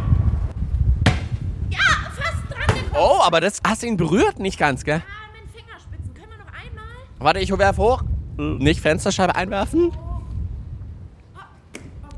Ja, 1.71 1.79
fast 2.11 2.43
dran 2.51 2.77
Oh, 2.93 3.21
aber 3.23 3.41
das 3.41 3.61
hast 3.65 3.85
ihn 3.85 3.97
berührt 3.97 4.41
nicht 4.41 4.59
ganz, 4.59 4.83
gell? 4.83 5.01
Ah, 5.07 5.31
mit 5.33 5.49
Fingerspitzen. 5.55 6.13
Können 6.13 6.29
wir 6.29 6.39
noch 6.39 6.53
einmal? 6.53 6.85
Warte, 7.21 7.39
ich 7.39 7.57
werf 7.57 7.77
hoch. 7.77 8.03
Nicht 8.37 8.81
Fensterscheibe 8.81 9.37
einwerfen. 9.37 9.93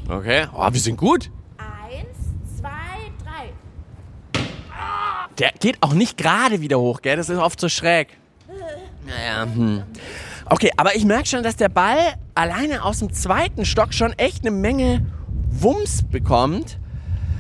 Okay. 0.08 0.46
Oh, 0.54 0.68
wir 0.70 0.80
sind 0.80 0.96
gut. 0.96 1.30
Eins, 1.58 2.58
zwei, 2.60 3.12
drei. 3.24 3.52
Der 5.38 5.50
geht 5.58 5.78
auch 5.82 5.94
nicht 5.94 6.16
gerade 6.16 6.60
wieder 6.60 6.78
hoch, 6.78 7.02
gell? 7.02 7.16
Das 7.16 7.28
ist 7.28 7.38
oft 7.38 7.60
so 7.60 7.68
schräg. 7.68 8.08
Naja, 9.06 9.44
hm. 9.52 9.82
Okay, 10.46 10.70
aber 10.76 10.94
ich 10.94 11.04
merke 11.04 11.26
schon, 11.26 11.42
dass 11.42 11.56
der 11.56 11.68
Ball 11.68 11.98
alleine 12.34 12.84
aus 12.84 12.98
dem 12.98 13.12
zweiten 13.12 13.64
Stock 13.64 13.94
schon 13.94 14.12
echt 14.14 14.42
eine 14.42 14.50
Menge 14.50 15.06
Wumms 15.50 16.02
bekommt. 16.10 16.78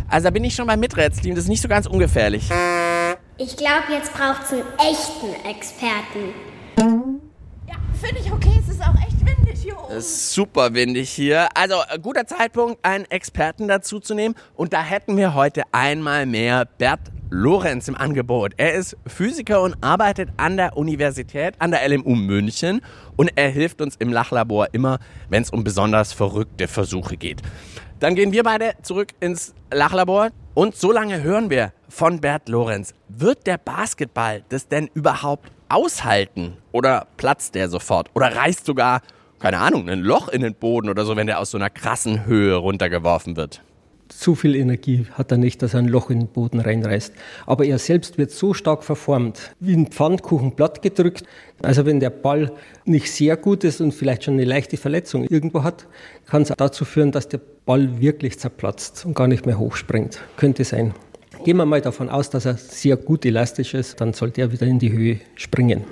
Also 0.08 0.24
da 0.24 0.30
bin 0.30 0.44
ich 0.44 0.54
schon 0.54 0.66
beim 0.66 0.80
Miträtseln. 0.80 1.34
Das 1.34 1.44
ist 1.44 1.48
nicht 1.48 1.62
so 1.62 1.68
ganz 1.68 1.86
ungefährlich. 1.86 2.48
Ich 3.36 3.56
glaube, 3.56 3.92
jetzt 3.92 4.12
braucht 4.12 4.42
es 4.44 4.52
einen 4.52 4.62
echten 4.78 5.48
Experten. 5.48 7.13
Finde 8.04 8.20
ich 8.20 8.30
okay. 8.30 8.60
Es 8.60 8.68
ist 8.68 8.82
auch 8.82 8.94
echt 8.96 9.24
windig 9.24 9.62
hier 9.62 9.78
oben. 9.78 9.94
Es 9.94 10.04
ist 10.04 10.34
super 10.34 10.74
windig 10.74 11.08
hier. 11.08 11.48
Also 11.56 11.76
äh, 11.88 11.98
guter 11.98 12.26
Zeitpunkt, 12.26 12.84
einen 12.84 13.06
Experten 13.06 13.66
dazu 13.66 13.98
zu 13.98 14.14
nehmen. 14.14 14.34
Und 14.54 14.74
da 14.74 14.82
hätten 14.82 15.16
wir 15.16 15.32
heute 15.32 15.62
einmal 15.72 16.26
mehr 16.26 16.66
Bert 16.66 17.00
Lorenz 17.30 17.88
im 17.88 17.96
Angebot. 17.96 18.52
Er 18.58 18.74
ist 18.74 18.98
Physiker 19.06 19.62
und 19.62 19.82
arbeitet 19.82 20.28
an 20.36 20.58
der 20.58 20.76
Universität, 20.76 21.54
an 21.60 21.70
der 21.70 21.88
LMU 21.88 22.14
München. 22.14 22.82
Und 23.16 23.32
er 23.36 23.48
hilft 23.48 23.80
uns 23.80 23.96
im 23.96 24.12
Lachlabor 24.12 24.68
immer, 24.72 24.98
wenn 25.30 25.42
es 25.42 25.48
um 25.48 25.64
besonders 25.64 26.12
verrückte 26.12 26.68
Versuche 26.68 27.16
geht. 27.16 27.40
Dann 28.00 28.14
gehen 28.14 28.32
wir 28.32 28.42
beide 28.42 28.74
zurück 28.82 29.12
ins 29.20 29.54
Lachlabor. 29.72 30.28
Und 30.52 30.76
so 30.76 30.92
lange 30.92 31.22
hören 31.22 31.48
wir 31.48 31.72
von 31.94 32.20
Bert 32.20 32.48
Lorenz. 32.48 32.92
Wird 33.08 33.46
der 33.46 33.56
Basketball 33.56 34.42
das 34.48 34.66
denn 34.66 34.90
überhaupt 34.94 35.52
aushalten? 35.68 36.56
Oder 36.72 37.06
platzt 37.16 37.54
der 37.54 37.68
sofort? 37.68 38.10
Oder 38.14 38.34
reißt 38.34 38.66
sogar, 38.66 39.00
keine 39.38 39.58
Ahnung, 39.58 39.88
ein 39.88 40.00
Loch 40.00 40.28
in 40.28 40.42
den 40.42 40.54
Boden 40.54 40.88
oder 40.88 41.04
so, 41.04 41.16
wenn 41.16 41.28
der 41.28 41.38
aus 41.38 41.52
so 41.52 41.58
einer 41.58 41.70
krassen 41.70 42.26
Höhe 42.26 42.56
runtergeworfen 42.56 43.36
wird? 43.36 43.62
zu 44.08 44.34
viel 44.34 44.54
Energie 44.54 45.06
hat 45.12 45.32
er 45.32 45.38
nicht, 45.38 45.62
dass 45.62 45.74
er 45.74 45.80
ein 45.80 45.88
Loch 45.88 46.10
in 46.10 46.20
den 46.20 46.28
Boden 46.28 46.60
reinreißt. 46.60 47.14
Aber 47.46 47.64
er 47.64 47.78
selbst 47.78 48.18
wird 48.18 48.30
so 48.30 48.52
stark 48.54 48.84
verformt, 48.84 49.54
wie 49.60 49.74
ein 49.74 49.86
Pfannkuchen 49.86 50.54
platt 50.54 50.82
gedrückt. 50.82 51.24
Also 51.62 51.86
wenn 51.86 52.00
der 52.00 52.10
Ball 52.10 52.52
nicht 52.84 53.10
sehr 53.10 53.36
gut 53.36 53.64
ist 53.64 53.80
und 53.80 53.92
vielleicht 53.92 54.24
schon 54.24 54.34
eine 54.34 54.44
leichte 54.44 54.76
Verletzung 54.76 55.24
irgendwo 55.24 55.62
hat, 55.62 55.86
kann 56.26 56.42
es 56.42 56.52
dazu 56.56 56.84
führen, 56.84 57.12
dass 57.12 57.28
der 57.28 57.40
Ball 57.64 57.98
wirklich 57.98 58.38
zerplatzt 58.38 59.04
und 59.06 59.14
gar 59.14 59.26
nicht 59.26 59.46
mehr 59.46 59.58
hochspringt. 59.58 60.20
Könnte 60.36 60.64
sein. 60.64 60.94
Gehen 61.44 61.58
wir 61.58 61.66
mal 61.66 61.80
davon 61.82 62.08
aus, 62.08 62.30
dass 62.30 62.46
er 62.46 62.56
sehr 62.56 62.96
gut 62.96 63.24
elastisch 63.26 63.74
ist, 63.74 64.00
dann 64.00 64.14
sollte 64.14 64.40
er 64.40 64.50
wieder 64.52 64.66
in 64.66 64.78
die 64.78 64.92
Höhe 64.92 65.20
springen. 65.36 65.84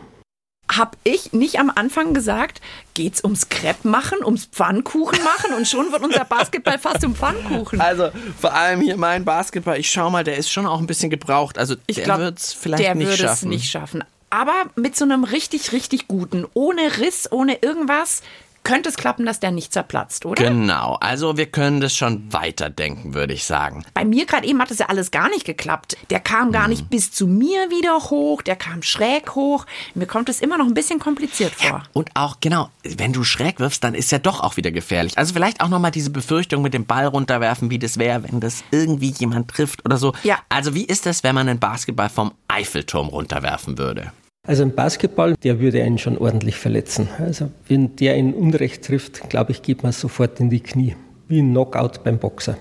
Hab 0.71 0.97
ich 1.05 1.35
nicht 1.35 1.59
am 1.59 1.71
Anfang 1.75 2.15
gesagt, 2.15 2.63
geht's 2.95 3.23
ums 3.23 3.51
Crepe 3.51 3.87
machen, 3.87 4.25
ums 4.25 4.47
Pfannkuchen 4.47 5.23
machen 5.23 5.53
und 5.55 5.69
schon 5.69 5.93
wird 5.93 6.03
unser 6.03 6.25
Basketball 6.25 6.79
fast 6.79 7.03
zum 7.03 7.15
Pfannkuchen. 7.15 7.79
Also 7.83 8.09
vor 8.41 8.55
allem 8.55 8.81
hier 8.81 8.97
mein 8.97 9.27
Basketball, 9.27 9.79
ich 9.79 9.91
schau 9.91 10.09
mal, 10.09 10.25
der 10.25 10.39
ist 10.39 10.51
schon 10.51 10.65
auch 10.65 10.79
ein 10.81 10.87
bisschen 10.87 11.11
gebraucht. 11.11 11.59
Also 11.59 11.75
Ich 11.87 11.97
der 11.97 12.05
glaub, 12.05 12.19
wird 12.21 12.39
es 12.39 12.55
vielleicht 12.55 12.83
der 12.83 12.95
nicht 12.95 13.09
würde 13.09 13.15
es 13.25 13.29
schaffen. 13.29 13.49
nicht 13.51 13.71
schaffen. 13.71 14.05
Aber 14.31 14.55
mit 14.77 14.97
so 14.97 15.05
einem 15.05 15.25
richtig, 15.25 15.73
richtig 15.73 16.09
guten, 16.09 16.47
ohne 16.55 16.81
Riss, 16.99 17.31
ohne 17.31 17.59
irgendwas, 17.61 18.23
könnte 18.65 18.89
es 18.89 18.97
klappen, 18.97 19.27
dass 19.27 19.41
der 19.41 19.51
nicht 19.51 19.73
zerplatzt, 19.73 20.25
oder? 20.27 20.43
Genau, 20.43 20.97
also 21.01 21.37
wir 21.37 21.47
können 21.47 21.81
das 21.81 21.95
schon 21.97 22.33
weiterdenken, 22.33 23.15
würde 23.15 23.33
ich 23.35 23.45
sagen. 23.45 23.85
Bei 23.95 24.05
mir 24.05 24.27
gerade 24.27 24.47
eben 24.47 24.61
hat 24.61 24.71
es 24.71 24.79
ja 24.79 24.87
alles 24.87 25.11
gar 25.11 25.29
nicht 25.31 25.45
geklappt. 25.45 25.97
Der 26.11 26.21
kam 26.21 26.53
gar 26.53 26.65
Mhm. 26.65 26.71
nicht 26.71 26.91
bis 26.91 27.13
zu 27.13 27.27
mir 27.27 27.71
wieder 27.71 27.99
hoch, 28.11 28.43
der 28.43 28.57
kam 28.57 28.83
schräg 28.83 29.35
hoch. 29.35 29.67
Mir 29.95 30.07
kommt 30.07 30.29
es 30.29 30.41
immer 30.41 30.59
noch 30.59 30.67
ein 30.67 30.75
bisschen 30.75 30.99
kompliziert 30.99 31.53
vor. 31.55 31.83
Und 31.93 32.11
auch, 32.15 32.39
genau, 32.41 32.69
wenn 32.85 33.13
du 33.13 33.25
schräg 33.25 33.59
wirfst, 33.61 33.83
dann 33.85 33.95
ist 33.95 34.13
ja 34.13 34.19
doch 34.19 34.41
auch 34.41 34.57
wieder 34.57 34.71
gefährlich. 34.71 35.19
Also 35.19 35.33
vielleicht 35.35 35.61
auch 35.61 35.69
nochmal 35.69 35.91
diese 35.91 36.11
Befürchtung 36.11 36.63
mit 36.63 36.75
dem 36.75 36.87
Ball 36.87 37.07
runterwerfen, 37.07 37.71
wie 37.71 37.79
das 37.79 37.99
wäre, 37.99 38.23
wenn 38.25 38.41
das 38.41 38.65
irgendwie 38.71 39.11
jemand 39.11 39.49
trifft 39.49 39.85
oder 39.85 39.97
so. 39.99 40.13
Ja. 40.23 40.39
Also 40.49 40.75
wie 40.75 40.85
ist 40.85 41.07
das, 41.07 41.23
wenn 41.25 41.35
man 41.35 41.49
einen 41.49 41.59
Basketball 41.59 42.09
vom 42.09 42.33
Eiffelturm 42.49 43.09
runterwerfen 43.09 43.79
würde? 43.79 44.13
Also 44.45 44.65
ein 44.65 44.75
Basketball, 44.75 45.37
der 45.45 45.61
würde 45.61 45.83
einen 45.85 45.99
schon 45.99 46.19
ordentlich 46.19 46.57
verletzen. 46.57 47.09
Also 47.19 47.51
wenn 47.69 47.95
der 47.95 48.17
ihn 48.17 48.35
unrecht 48.35 48.85
trifft, 48.85 49.31
glaube 49.31 49.53
ich, 49.53 49.63
geht 49.63 49.85
man 49.85 49.93
sofort 49.93 50.41
in 50.41 50.51
die 50.51 50.59
Knie. 50.59 50.97
Wie 51.29 51.41
ein 51.41 51.51
Knockout 51.53 52.03
beim 52.03 52.19
Boxer. 52.19 52.59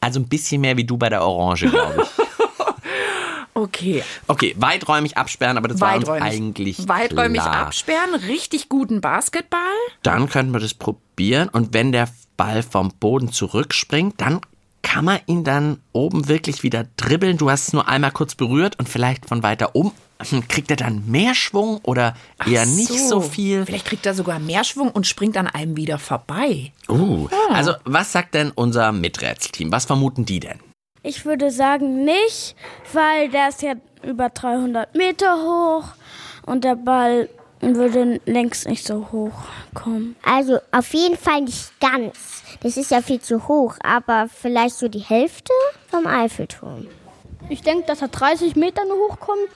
Also 0.00 0.20
ein 0.20 0.28
bisschen 0.28 0.60
mehr 0.60 0.76
wie 0.76 0.84
du 0.84 0.96
bei 0.96 1.08
der 1.08 1.22
Orange, 1.22 1.68
glaube 1.68 2.02
ich. 2.02 2.08
Okay, 3.56 4.02
Okay, 4.26 4.52
weiträumig 4.58 5.16
absperren, 5.16 5.56
aber 5.56 5.68
das 5.68 5.80
war 5.80 5.94
uns 5.94 6.08
weiträumig. 6.08 6.22
eigentlich 6.34 6.88
Weiträumig 6.88 7.40
klar. 7.40 7.66
absperren, 7.66 8.12
richtig 8.26 8.68
guten 8.68 9.00
Basketball. 9.00 9.60
Dann 10.02 10.28
könnten 10.28 10.52
wir 10.52 10.58
das 10.58 10.74
probieren 10.74 11.48
und 11.50 11.72
wenn 11.72 11.92
der 11.92 12.08
Ball 12.36 12.64
vom 12.64 12.90
Boden 12.98 13.30
zurückspringt, 13.30 14.20
dann 14.20 14.40
kann 14.82 15.04
man 15.04 15.20
ihn 15.26 15.44
dann 15.44 15.78
oben 15.92 16.26
wirklich 16.26 16.64
wieder 16.64 16.86
dribbeln. 16.96 17.38
Du 17.38 17.48
hast 17.48 17.68
es 17.68 17.72
nur 17.72 17.86
einmal 17.86 18.10
kurz 18.10 18.34
berührt 18.34 18.76
und 18.80 18.88
vielleicht 18.88 19.26
von 19.26 19.44
weiter 19.44 19.76
oben. 19.76 19.92
Hm, 20.30 20.48
Kriegt 20.48 20.70
er 20.70 20.76
dann 20.76 21.04
mehr 21.06 21.34
Schwung 21.34 21.80
oder 21.82 22.14
eher 22.46 22.62
Ach 22.62 22.66
nicht 22.66 22.98
so 23.08 23.20
viel? 23.20 23.64
Vielleicht 23.66 23.86
kriegt 23.86 24.06
er 24.06 24.14
sogar 24.14 24.38
mehr 24.38 24.64
Schwung 24.64 24.90
und 24.90 25.06
springt 25.06 25.36
an 25.36 25.46
einem 25.46 25.76
wieder 25.76 25.98
vorbei. 25.98 26.72
Uh, 26.88 27.28
also 27.50 27.72
was 27.84 28.12
sagt 28.12 28.34
denn 28.34 28.50
unser 28.54 28.92
Miträtselteam? 28.92 29.72
Was 29.72 29.84
vermuten 29.84 30.24
die 30.24 30.40
denn? 30.40 30.60
Ich 31.02 31.26
würde 31.26 31.50
sagen 31.50 32.04
nicht, 32.04 32.56
weil 32.92 33.28
der 33.28 33.48
ist 33.48 33.62
ja 33.62 33.74
über 34.02 34.30
300 34.30 34.94
Meter 34.94 35.36
hoch 35.36 35.84
und 36.46 36.64
der 36.64 36.76
Ball 36.76 37.28
würde 37.60 38.20
längst 38.26 38.68
nicht 38.68 38.86
so 38.86 39.08
hoch 39.12 39.44
kommen. 39.74 40.16
Also 40.22 40.58
auf 40.72 40.92
jeden 40.94 41.16
Fall 41.16 41.42
nicht 41.42 41.78
ganz. 41.80 42.42
Das 42.60 42.76
ist 42.76 42.90
ja 42.90 43.02
viel 43.02 43.20
zu 43.20 43.48
hoch, 43.48 43.76
aber 43.82 44.28
vielleicht 44.28 44.76
so 44.76 44.88
die 44.88 45.00
Hälfte 45.00 45.52
vom 45.88 46.06
Eiffelturm. 46.06 46.86
Ich 47.48 47.62
denke, 47.62 47.86
dass 47.86 48.02
er 48.02 48.08
30 48.08 48.56
Meter 48.56 48.84
nur 48.86 49.08
hochkommt. 49.08 49.48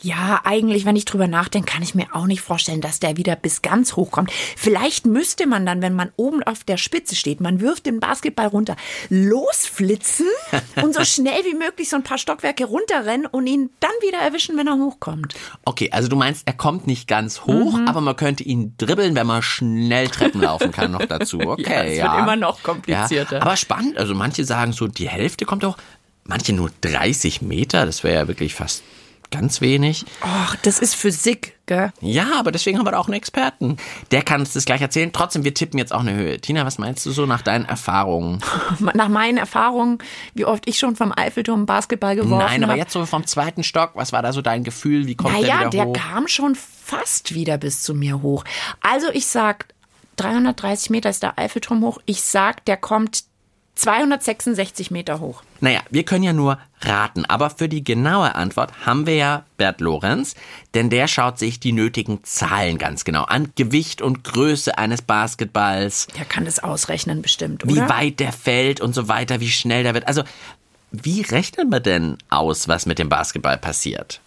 Ja, 0.00 0.40
eigentlich, 0.44 0.84
wenn 0.84 0.96
ich 0.96 1.04
drüber 1.04 1.26
nachdenke, 1.26 1.72
kann 1.72 1.82
ich 1.82 1.94
mir 1.94 2.06
auch 2.14 2.26
nicht 2.26 2.40
vorstellen, 2.40 2.80
dass 2.80 3.00
der 3.00 3.16
wieder 3.16 3.34
bis 3.36 3.62
ganz 3.62 3.96
hoch 3.96 4.10
kommt. 4.10 4.30
Vielleicht 4.56 5.06
müsste 5.06 5.46
man 5.46 5.66
dann, 5.66 5.82
wenn 5.82 5.94
man 5.94 6.10
oben 6.16 6.42
auf 6.42 6.62
der 6.64 6.76
Spitze 6.76 7.16
steht, 7.16 7.40
man 7.40 7.60
wirft 7.60 7.86
den 7.86 7.98
Basketball 8.00 8.46
runter, 8.46 8.76
losflitzen 9.10 10.26
und 10.82 10.94
so 10.94 11.04
schnell 11.04 11.44
wie 11.44 11.54
möglich 11.54 11.88
so 11.88 11.96
ein 11.96 12.02
paar 12.02 12.18
Stockwerke 12.18 12.64
runterrennen 12.64 13.26
und 13.26 13.46
ihn 13.46 13.70
dann 13.80 13.90
wieder 14.02 14.18
erwischen, 14.18 14.56
wenn 14.56 14.66
er 14.66 14.76
hochkommt. 14.76 15.34
Okay, 15.64 15.90
also 15.92 16.08
du 16.08 16.16
meinst, 16.16 16.42
er 16.46 16.54
kommt 16.54 16.86
nicht 16.86 17.08
ganz 17.08 17.42
hoch, 17.42 17.76
Mhm. 17.78 17.88
aber 17.88 18.00
man 18.00 18.16
könnte 18.16 18.44
ihn 18.44 18.74
dribbeln, 18.78 19.14
wenn 19.14 19.26
man 19.26 19.42
schnell 19.42 20.08
Treppen 20.08 20.40
laufen 20.40 20.72
kann 20.72 20.92
noch 20.92 21.04
dazu. 21.04 21.38
Okay, 21.48 21.96
Ja, 21.96 22.04
es 22.06 22.12
wird 22.12 22.22
immer 22.22 22.36
noch 22.36 22.62
komplizierter. 22.62 23.36
Ja, 23.36 23.42
aber 23.42 23.56
spannend, 23.56 23.96
also 23.96 24.14
manche 24.14 24.44
sagen 24.44 24.72
so, 24.72 24.86
die 24.86 25.08
Hälfte 25.08 25.44
kommt 25.44 25.64
auch, 25.64 25.76
manche 26.24 26.52
nur 26.52 26.70
30 26.82 27.42
Meter, 27.42 27.86
das 27.86 28.04
wäre 28.04 28.14
ja 28.16 28.28
wirklich 28.28 28.54
fast 28.54 28.82
ganz 29.30 29.60
wenig. 29.60 30.04
Och, 30.22 30.56
das 30.62 30.78
ist 30.78 30.94
Physik, 30.94 31.58
gell? 31.66 31.92
Ja, 32.00 32.38
aber 32.38 32.50
deswegen 32.52 32.78
haben 32.78 32.86
wir 32.86 32.92
da 32.92 32.98
auch 32.98 33.06
einen 33.08 33.14
Experten. 33.14 33.76
Der 34.10 34.22
kann 34.22 34.40
uns 34.40 34.52
das 34.52 34.64
gleich 34.64 34.80
erzählen. 34.80 35.12
Trotzdem, 35.12 35.44
wir 35.44 35.54
tippen 35.54 35.78
jetzt 35.78 35.92
auch 35.92 36.00
eine 36.00 36.14
Höhe. 36.14 36.40
Tina, 36.40 36.64
was 36.64 36.78
meinst 36.78 37.04
du 37.06 37.10
so 37.10 37.26
nach 37.26 37.42
deinen 37.42 37.64
Erfahrungen? 37.66 38.40
Nach 38.94 39.08
meinen 39.08 39.38
Erfahrungen, 39.38 39.98
wie 40.34 40.44
oft 40.44 40.68
ich 40.68 40.78
schon 40.78 40.96
vom 40.96 41.12
Eiffelturm 41.16 41.66
Basketball 41.66 42.16
geworfen 42.16 42.46
Nein, 42.46 42.62
aber 42.64 42.72
habe. 42.72 42.80
jetzt 42.80 42.92
so 42.92 43.04
vom 43.06 43.26
zweiten 43.26 43.62
Stock, 43.64 43.92
was 43.94 44.12
war 44.12 44.22
da 44.22 44.32
so 44.32 44.40
dein 44.42 44.64
Gefühl? 44.64 45.06
Wie 45.06 45.14
kommt 45.14 45.34
Naja, 45.34 45.46
der 45.46 45.58
wieder 45.58 45.70
der 45.70 45.86
hoch? 45.86 45.92
kam 45.94 46.28
schon 46.28 46.54
fast 46.54 47.34
wieder 47.34 47.58
bis 47.58 47.82
zu 47.82 47.94
mir 47.94 48.22
hoch. 48.22 48.44
Also 48.80 49.08
ich 49.12 49.26
sag, 49.26 49.66
330 50.16 50.90
Meter 50.90 51.10
ist 51.10 51.22
der 51.22 51.38
Eiffelturm 51.38 51.82
hoch. 51.82 51.98
Ich 52.06 52.22
sag, 52.22 52.64
der 52.64 52.76
kommt 52.76 53.24
266 53.78 54.90
Meter 54.90 55.20
hoch. 55.20 55.42
Naja, 55.60 55.80
wir 55.90 56.02
können 56.04 56.24
ja 56.24 56.32
nur 56.32 56.58
raten, 56.80 57.24
aber 57.24 57.48
für 57.48 57.68
die 57.68 57.84
genaue 57.84 58.34
Antwort 58.34 58.72
haben 58.84 59.06
wir 59.06 59.14
ja 59.14 59.44
Bert 59.56 59.80
Lorenz, 59.80 60.34
denn 60.74 60.90
der 60.90 61.06
schaut 61.06 61.38
sich 61.38 61.60
die 61.60 61.72
nötigen 61.72 62.24
Zahlen 62.24 62.78
ganz 62.78 63.04
genau 63.04 63.22
an. 63.22 63.52
Gewicht 63.54 64.02
und 64.02 64.24
Größe 64.24 64.76
eines 64.78 65.02
Basketballs, 65.02 66.08
Der 66.18 66.24
kann 66.24 66.44
das 66.44 66.58
ausrechnen 66.62 67.22
bestimmt, 67.22 67.62
wie 67.68 67.78
oder? 67.78 67.88
weit 67.88 68.18
der 68.18 68.32
fällt 68.32 68.80
und 68.80 68.94
so 68.94 69.06
weiter, 69.06 69.38
wie 69.40 69.48
schnell 69.48 69.84
der 69.84 69.94
wird. 69.94 70.08
Also, 70.08 70.22
wie 70.90 71.20
rechnet 71.22 71.70
man 71.70 71.82
denn 71.82 72.18
aus, 72.30 72.66
was 72.66 72.84
mit 72.86 72.98
dem 72.98 73.08
Basketball 73.08 73.58
passiert? 73.58 74.20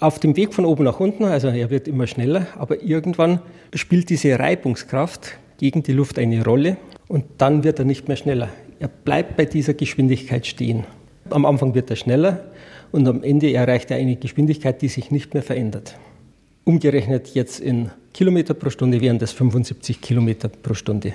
Auf 0.00 0.18
dem 0.18 0.34
Weg 0.34 0.52
von 0.52 0.64
oben 0.64 0.82
nach 0.84 0.98
unten, 0.98 1.24
also 1.26 1.48
er 1.48 1.70
wird 1.70 1.86
immer 1.86 2.08
schneller, 2.08 2.46
aber 2.58 2.82
irgendwann 2.82 3.40
spielt 3.72 4.10
diese 4.10 4.36
Reibungskraft 4.38 5.36
gegen 5.58 5.82
die 5.84 5.92
Luft 5.92 6.18
eine 6.18 6.42
Rolle 6.44 6.76
und 7.06 7.24
dann 7.38 7.62
wird 7.62 7.78
er 7.78 7.84
nicht 7.84 8.08
mehr 8.08 8.16
schneller. 8.16 8.48
Er 8.80 8.88
bleibt 8.88 9.36
bei 9.36 9.44
dieser 9.44 9.74
Geschwindigkeit 9.74 10.46
stehen. 10.46 10.84
Am 11.28 11.44
Anfang 11.44 11.74
wird 11.74 11.90
er 11.90 11.96
schneller 11.96 12.44
und 12.92 13.06
am 13.06 13.22
Ende 13.22 13.52
erreicht 13.52 13.90
er 13.90 13.98
eine 13.98 14.16
Geschwindigkeit, 14.16 14.80
die 14.80 14.88
sich 14.88 15.10
nicht 15.10 15.34
mehr 15.34 15.42
verändert. 15.42 15.96
Umgerechnet 16.64 17.34
jetzt 17.34 17.60
in 17.60 17.90
Kilometer 18.14 18.54
pro 18.54 18.70
Stunde 18.70 19.02
wären 19.02 19.18
das 19.18 19.32
75 19.32 20.00
Kilometer 20.00 20.48
pro 20.48 20.72
Stunde. 20.72 21.12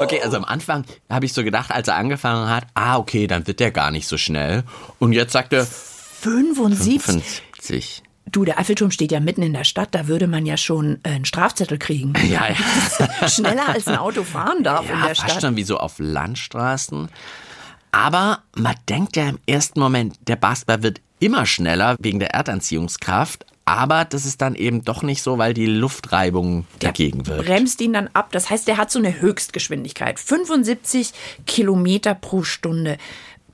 Okay, 0.00 0.20
also 0.22 0.36
am 0.36 0.44
Anfang 0.44 0.84
habe 1.08 1.26
ich 1.26 1.32
so 1.32 1.44
gedacht, 1.44 1.70
als 1.70 1.86
er 1.86 1.94
angefangen 1.94 2.48
hat, 2.50 2.66
ah, 2.74 2.98
okay, 2.98 3.28
dann 3.28 3.46
wird 3.46 3.60
der 3.60 3.70
gar 3.70 3.92
nicht 3.92 4.08
so 4.08 4.16
schnell. 4.16 4.64
Und 4.98 5.12
jetzt 5.12 5.32
sagt 5.32 5.52
er 5.52 5.64
75. 5.64 7.02
50. 7.02 8.02
Du, 8.32 8.44
der 8.44 8.58
Eiffelturm 8.58 8.90
steht 8.90 9.12
ja 9.12 9.20
mitten 9.20 9.42
in 9.42 9.52
der 9.52 9.64
Stadt, 9.64 9.88
da 9.92 10.06
würde 10.08 10.26
man 10.26 10.46
ja 10.46 10.56
schon 10.56 10.98
äh, 11.02 11.10
einen 11.10 11.24
Strafzettel 11.24 11.78
kriegen. 11.78 12.12
Ja, 12.28 12.48
ja. 12.48 13.28
Schneller 13.28 13.68
als 13.70 13.86
ein 13.86 13.96
Auto 13.96 14.22
fahren 14.22 14.62
darf 14.62 14.82
in 14.84 14.90
ja 14.90 15.06
der 15.06 15.14
fast 15.14 15.30
Stadt. 15.30 15.42
schon 15.42 15.56
wie 15.56 15.62
so 15.62 15.78
auf 15.78 15.94
Landstraßen. 15.98 17.08
Aber 17.90 18.42
man 18.54 18.74
denkt 18.88 19.16
ja 19.16 19.28
im 19.30 19.38
ersten 19.46 19.80
Moment, 19.80 20.16
der 20.28 20.36
Basketball 20.36 20.82
wird 20.82 21.00
immer 21.20 21.46
schneller 21.46 21.96
wegen 22.00 22.18
der 22.18 22.34
Erdanziehungskraft. 22.34 23.46
Aber 23.64 24.04
das 24.04 24.24
ist 24.24 24.40
dann 24.40 24.54
eben 24.54 24.84
doch 24.84 25.02
nicht 25.02 25.22
so, 25.22 25.36
weil 25.38 25.52
die 25.52 25.66
Luftreibung 25.66 26.66
dagegen 26.78 27.26
wirkt. 27.26 27.44
bremst 27.46 27.80
ihn 27.80 27.92
dann 27.92 28.08
ab. 28.14 28.28
Das 28.32 28.48
heißt, 28.50 28.66
der 28.66 28.76
hat 28.78 28.90
so 28.90 28.98
eine 28.98 29.20
Höchstgeschwindigkeit. 29.20 30.18
75 30.18 31.12
Kilometer 31.46 32.14
pro 32.14 32.44
Stunde. 32.44 32.96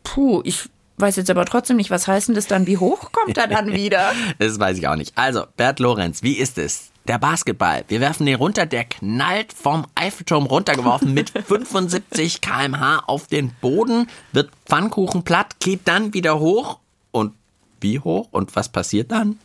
Puh, 0.04 0.40
ich 0.44 0.64
weiß 0.98 1.16
jetzt 1.16 1.30
aber 1.30 1.44
trotzdem 1.44 1.76
nicht, 1.76 1.90
was 1.90 2.06
heißt 2.06 2.28
denn 2.28 2.34
das 2.34 2.46
dann? 2.46 2.66
Wie 2.66 2.78
hoch 2.78 3.12
kommt 3.12 3.36
er 3.36 3.48
dann 3.48 3.72
wieder? 3.72 4.12
Das 4.38 4.58
weiß 4.58 4.78
ich 4.78 4.88
auch 4.88 4.96
nicht. 4.96 5.12
Also, 5.16 5.44
Bert 5.56 5.80
Lorenz, 5.80 6.22
wie 6.22 6.34
ist 6.34 6.58
es? 6.58 6.90
Der 7.06 7.18
Basketball, 7.18 7.84
wir 7.88 8.00
werfen 8.00 8.24
den 8.24 8.36
runter, 8.36 8.64
der 8.64 8.84
knallt 8.84 9.52
vom 9.52 9.84
Eiffelturm 9.94 10.46
runtergeworfen 10.46 11.12
mit 11.12 11.30
75 11.46 12.40
kmh 12.40 13.02
auf 13.06 13.26
den 13.26 13.50
Boden, 13.60 14.08
wird 14.32 14.50
Pfannkuchenplatt, 14.64 15.60
geht 15.60 15.80
dann 15.84 16.14
wieder 16.14 16.40
hoch. 16.40 16.78
Und 17.10 17.34
wie 17.80 18.00
hoch? 18.00 18.28
Und 18.30 18.56
was 18.56 18.70
passiert 18.70 19.12
dann? 19.12 19.38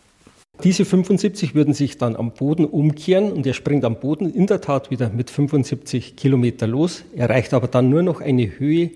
Diese 0.64 0.84
75 0.84 1.56
würden 1.56 1.74
sich 1.74 1.98
dann 1.98 2.18
am 2.18 2.32
Boden 2.32 2.66
umkehren 2.66 3.32
und 3.32 3.48
er 3.48 3.54
springt 3.54 3.86
am 3.86 3.98
Boden 3.98 4.30
in 4.34 4.46
der 4.46 4.60
Tat 4.60 4.92
wieder 4.92 5.10
mit 5.10 5.30
75 5.30 6.18
Kilometer 6.18 6.68
los, 6.68 7.04
erreicht 7.16 7.54
aber 7.54 7.70
dann 7.70 7.90
nur 7.90 8.04
noch 8.04 8.20
eine 8.20 8.60
Höhe, 8.60 8.92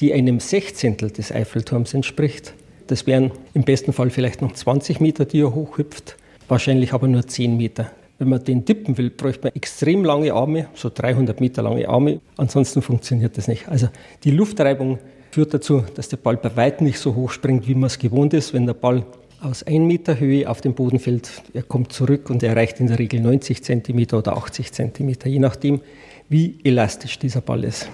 die 0.00 0.12
einem 0.12 0.40
Sechzehntel 0.40 1.10
des 1.10 1.32
Eiffelturms 1.32 1.94
entspricht. 1.94 2.54
Das 2.86 3.06
wären 3.06 3.32
im 3.54 3.64
besten 3.64 3.92
Fall 3.92 4.10
vielleicht 4.10 4.42
noch 4.42 4.52
20 4.52 5.00
Meter, 5.00 5.24
die 5.24 5.40
er 5.40 5.54
hochhüpft, 5.54 6.16
wahrscheinlich 6.48 6.92
aber 6.92 7.08
nur 7.08 7.26
10 7.26 7.56
Meter. 7.56 7.90
Wenn 8.18 8.28
man 8.28 8.42
den 8.42 8.64
tippen 8.64 8.96
will, 8.96 9.10
bräuchte 9.10 9.44
man 9.44 9.54
extrem 9.54 10.04
lange 10.04 10.32
Arme, 10.32 10.68
so 10.74 10.90
300 10.92 11.40
Meter 11.40 11.62
lange 11.62 11.88
Arme. 11.88 12.20
Ansonsten 12.36 12.80
funktioniert 12.80 13.36
das 13.36 13.48
nicht. 13.48 13.68
Also 13.68 13.88
die 14.24 14.30
Luftreibung 14.30 14.98
führt 15.32 15.52
dazu, 15.52 15.84
dass 15.94 16.08
der 16.08 16.16
Ball 16.16 16.38
bei 16.38 16.56
weitem 16.56 16.86
nicht 16.86 16.98
so 16.98 17.14
hoch 17.14 17.30
springt, 17.30 17.68
wie 17.68 17.74
man 17.74 17.88
es 17.88 17.98
gewohnt 17.98 18.32
ist. 18.32 18.54
Wenn 18.54 18.64
der 18.64 18.74
Ball 18.74 19.04
aus 19.42 19.62
1 19.64 19.86
Meter 19.86 20.18
Höhe 20.18 20.48
auf 20.48 20.62
den 20.62 20.74
Boden 20.74 20.98
fällt, 20.98 21.30
er 21.52 21.62
kommt 21.62 21.92
zurück 21.92 22.30
und 22.30 22.42
erreicht 22.42 22.80
in 22.80 22.86
der 22.86 22.98
Regel 22.98 23.20
90 23.20 23.62
Zentimeter 23.62 24.18
oder 24.18 24.36
80 24.36 24.72
Zentimeter, 24.72 25.28
je 25.28 25.38
nachdem, 25.38 25.82
wie 26.30 26.58
elastisch 26.64 27.18
dieser 27.18 27.42
Ball 27.42 27.64
ist. 27.64 27.88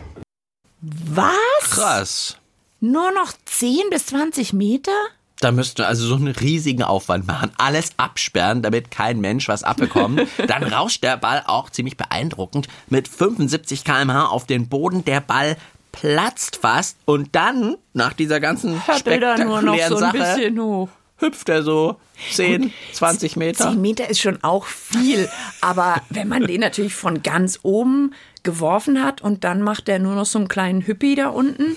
Was? 0.80 1.51
Krass. 1.72 2.36
Nur 2.80 3.12
noch 3.12 3.32
10 3.44 3.90
bis 3.90 4.06
20 4.06 4.52
Meter? 4.52 4.92
Da 5.40 5.50
müssten 5.50 5.78
wir 5.78 5.88
also 5.88 6.06
so 6.06 6.14
einen 6.14 6.28
riesigen 6.28 6.82
Aufwand 6.84 7.26
machen, 7.26 7.50
alles 7.58 7.90
absperren, 7.96 8.62
damit 8.62 8.92
kein 8.92 9.20
Mensch 9.20 9.48
was 9.48 9.64
abbekommt. 9.64 10.20
Dann 10.46 10.62
rauscht 10.62 11.02
der 11.02 11.16
Ball 11.16 11.42
auch 11.46 11.68
ziemlich 11.70 11.96
beeindruckend 11.96 12.68
mit 12.88 13.08
75 13.08 13.84
km/h 13.84 14.26
auf 14.26 14.46
den 14.46 14.68
Boden. 14.68 15.04
Der 15.04 15.20
Ball 15.20 15.56
platzt 15.90 16.56
fast 16.56 16.96
und 17.04 17.34
dann, 17.34 17.76
nach 17.92 18.12
dieser 18.12 18.40
ganzen 18.40 18.80
er 19.04 19.20
da 19.20 19.36
nur 19.36 19.62
noch 19.62 19.74
spektakulären 19.74 19.88
so 19.90 19.96
ein 19.96 20.00
Sache, 20.00 20.18
bisschen 20.18 20.60
hoch. 20.60 20.88
hüpft 21.18 21.48
er 21.48 21.62
so 21.62 21.96
10, 22.32 22.72
20 22.92 23.36
Meter. 23.36 23.70
10 23.70 23.80
Meter 23.80 24.08
ist 24.08 24.20
schon 24.20 24.42
auch 24.42 24.66
viel. 24.66 25.28
Aber 25.60 26.00
wenn 26.08 26.28
man 26.28 26.46
den 26.46 26.60
natürlich 26.60 26.94
von 26.94 27.22
ganz 27.22 27.58
oben 27.62 28.14
geworfen 28.42 29.02
hat 29.02 29.20
und 29.22 29.44
dann 29.44 29.62
macht 29.62 29.88
er 29.88 29.98
nur 29.98 30.14
noch 30.14 30.26
so 30.26 30.38
einen 30.38 30.48
kleinen 30.48 30.86
Hüppi 30.86 31.14
da 31.14 31.28
unten. 31.28 31.76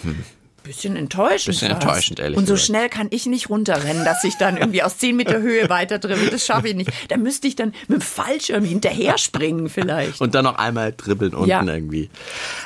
Bisschen 0.64 0.96
enttäuschend. 0.96 1.46
Bisschen 1.46 1.70
fast. 1.70 1.84
enttäuschend, 1.84 2.20
ehrlich 2.20 2.40
Und 2.40 2.48
so 2.48 2.54
gesagt. 2.56 2.66
schnell 2.66 2.90
kann 2.90 3.08
ich 3.12 3.28
nicht 3.28 3.52
runterrennen, 3.52 4.04
dass 4.04 4.24
ich 4.24 4.36
dann 4.38 4.58
irgendwie 4.58 4.82
aus 4.82 4.98
10 4.98 5.16
Meter 5.16 5.40
Höhe 5.40 5.70
weiter 5.70 6.00
dribbel. 6.00 6.30
Das 6.32 6.44
schaffe 6.44 6.70
ich 6.70 6.74
nicht. 6.76 6.90
Da 7.10 7.18
müsste 7.18 7.48
ich 7.48 7.56
dann 7.56 7.72
mit 7.88 8.00
dem 8.00 8.02
Fallschirm 8.02 8.64
hinterher 8.66 9.20
springen 9.20 9.70
vielleicht. 9.70 10.22
Und 10.22 10.34
dann 10.34 10.44
noch 10.46 10.56
einmal 10.58 10.92
dribbeln 10.92 11.36
unten 11.36 11.50
Ja. 11.50 11.64
irgendwie. 11.64 12.10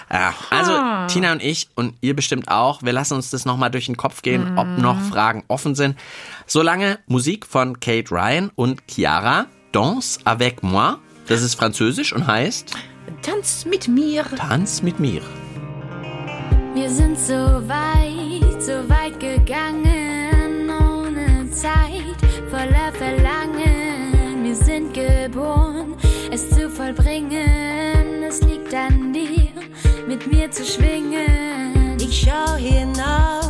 Ja, 0.09 0.33
also 0.49 0.71
Tina 1.13 1.33
und 1.33 1.43
ich 1.43 1.67
und 1.75 1.93
ihr 1.99 2.15
bestimmt 2.15 2.47
auch, 2.47 2.83
wir 2.83 2.93
lassen 2.93 3.15
uns 3.15 3.31
das 3.31 3.43
nochmal 3.43 3.69
durch 3.69 3.87
den 3.87 3.97
Kopf 3.97 4.21
gehen, 4.21 4.57
ob 4.57 4.65
noch 4.77 4.97
Fragen 5.01 5.43
offen 5.49 5.75
sind. 5.75 5.97
Solange 6.47 6.99
Musik 7.07 7.45
von 7.45 7.81
Kate 7.81 8.11
Ryan 8.11 8.49
und 8.55 8.81
Chiara, 8.89 9.47
Danse 9.73 10.21
avec 10.23 10.63
moi, 10.63 10.95
das 11.27 11.41
ist 11.41 11.55
französisch 11.55 12.13
und 12.13 12.25
heißt 12.27 12.71
Tanz 13.21 13.65
mit 13.65 13.87
mir. 13.87 14.23
Tanz 14.35 14.81
mit 14.81 14.99
mir. 14.99 15.21
Wir 16.73 16.89
sind 16.89 17.19
so 17.19 17.33
weit, 17.33 18.63
so 18.63 18.87
weit 18.87 19.19
gegangen, 19.19 20.69
ohne 20.69 21.49
Zeit, 21.51 22.19
voller 22.49 22.93
Verlangen. 22.93 24.43
Wir 24.43 24.55
sind 24.55 24.93
geboren, 24.93 25.95
es 26.31 26.49
zu 26.49 26.69
vollbringen. 26.69 28.23
Es 28.27 28.41
liegt 28.41 28.73
an 28.73 29.11
dir, 29.11 29.49
mit 30.07 30.25
mir 30.31 30.49
zu 30.51 30.63
schwingen. 30.63 31.97
Ich 31.99 32.25
schau 32.25 32.55
hinauf, 32.55 33.48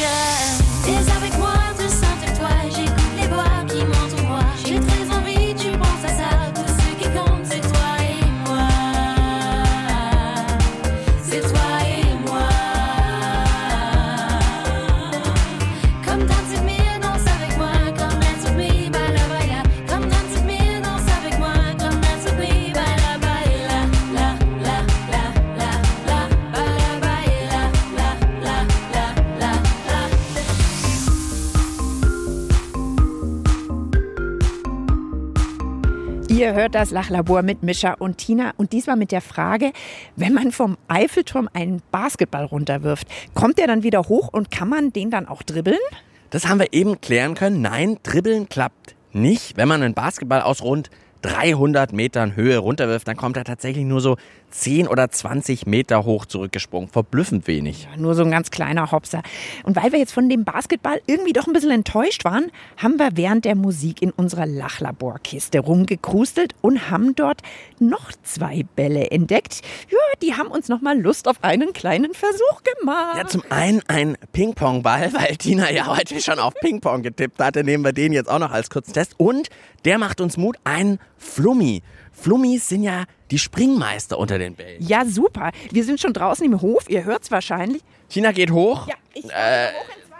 Yeah. 0.00 0.59
Hört 36.70 36.82
das 36.82 36.90
Lachlabor 36.92 37.42
mit 37.42 37.64
Mischa 37.64 37.94
und 37.94 38.18
Tina 38.18 38.52
und 38.56 38.72
diesmal 38.72 38.94
mit 38.94 39.10
der 39.10 39.20
Frage, 39.20 39.72
wenn 40.14 40.32
man 40.32 40.52
vom 40.52 40.76
Eiffelturm 40.86 41.48
einen 41.52 41.82
Basketball 41.90 42.44
runterwirft, 42.44 43.08
kommt 43.34 43.58
der 43.58 43.66
dann 43.66 43.82
wieder 43.82 44.02
hoch 44.02 44.28
und 44.28 44.52
kann 44.52 44.68
man 44.68 44.92
den 44.92 45.10
dann 45.10 45.26
auch 45.26 45.42
dribbeln? 45.42 45.80
Das 46.30 46.46
haben 46.46 46.60
wir 46.60 46.72
eben 46.72 47.00
klären 47.00 47.34
können. 47.34 47.60
Nein, 47.60 47.98
dribbeln 48.04 48.48
klappt 48.48 48.94
nicht. 49.12 49.56
Wenn 49.56 49.66
man 49.66 49.82
einen 49.82 49.94
Basketball 49.94 50.42
aus 50.42 50.62
rund 50.62 50.90
300 51.22 51.92
Metern 51.92 52.36
Höhe 52.36 52.58
runterwirft, 52.58 53.06
dann 53.08 53.16
kommt 53.16 53.36
er 53.36 53.44
tatsächlich 53.44 53.84
nur 53.84 54.00
so 54.00 54.16
10 54.50 54.88
oder 54.88 55.10
20 55.10 55.66
Meter 55.66 56.04
hoch 56.04 56.26
zurückgesprungen. 56.26 56.88
Verblüffend 56.88 57.46
wenig. 57.46 57.88
Nur 57.96 58.14
so 58.14 58.22
ein 58.22 58.30
ganz 58.30 58.50
kleiner 58.50 58.90
Hopser. 58.90 59.22
Und 59.64 59.76
weil 59.76 59.92
wir 59.92 59.98
jetzt 59.98 60.12
von 60.12 60.28
dem 60.28 60.44
Basketball 60.44 61.00
irgendwie 61.06 61.32
doch 61.32 61.46
ein 61.46 61.52
bisschen 61.52 61.70
enttäuscht 61.70 62.24
waren, 62.24 62.50
haben 62.76 62.98
wir 62.98 63.10
während 63.14 63.44
der 63.44 63.54
Musik 63.54 64.02
in 64.02 64.10
unserer 64.10 64.46
Lachlaborkiste 64.46 65.60
rumgekrustelt 65.60 66.54
und 66.60 66.90
haben 66.90 67.14
dort 67.14 67.42
noch 67.78 68.10
zwei 68.22 68.64
Bälle 68.76 69.10
entdeckt. 69.10 69.60
Ja, 69.90 69.98
die 70.22 70.34
haben 70.34 70.48
uns 70.48 70.68
noch 70.68 70.80
mal 70.80 70.98
Lust 71.00 71.28
auf 71.28 71.42
einen 71.42 71.72
kleinen 71.72 72.14
Versuch 72.14 72.62
gemacht. 72.78 73.16
Ja, 73.18 73.26
zum 73.26 73.42
einen 73.50 73.82
ein 73.88 74.16
Ping-Pong-Ball, 74.32 75.12
weil 75.12 75.36
Tina 75.36 75.70
ja 75.70 75.86
heute 75.86 76.20
schon 76.20 76.38
auf 76.38 76.54
Ping-Pong 76.54 77.02
getippt 77.02 77.38
hatte, 77.38 77.64
nehmen 77.64 77.84
wir 77.84 77.92
den 77.92 78.12
jetzt 78.12 78.28
auch 78.28 78.38
noch 78.38 78.50
als 78.50 78.70
kurzen 78.70 78.92
Test. 78.92 79.14
Und 79.18 79.48
der 79.84 79.98
macht 79.98 80.20
uns 80.20 80.36
Mut, 80.36 80.56
ein 80.64 80.98
Flummi. 81.20 81.82
Flummis 82.12 82.68
sind 82.68 82.82
ja 82.82 83.04
die 83.30 83.38
Springmeister 83.38 84.18
unter 84.18 84.38
den 84.38 84.54
Bällen. 84.54 84.82
Ja, 84.82 85.04
super. 85.04 85.52
Wir 85.70 85.84
sind 85.84 86.00
schon 86.00 86.12
draußen 86.12 86.44
im 86.44 86.60
Hof. 86.60 86.88
Ihr 86.88 87.04
hört's 87.04 87.30
wahrscheinlich. 87.30 87.82
Tina 88.08 88.32
geht 88.32 88.50
hoch. 88.50 88.88
Ja, 88.88 88.94
ich 89.14 89.26
äh, 89.26 89.68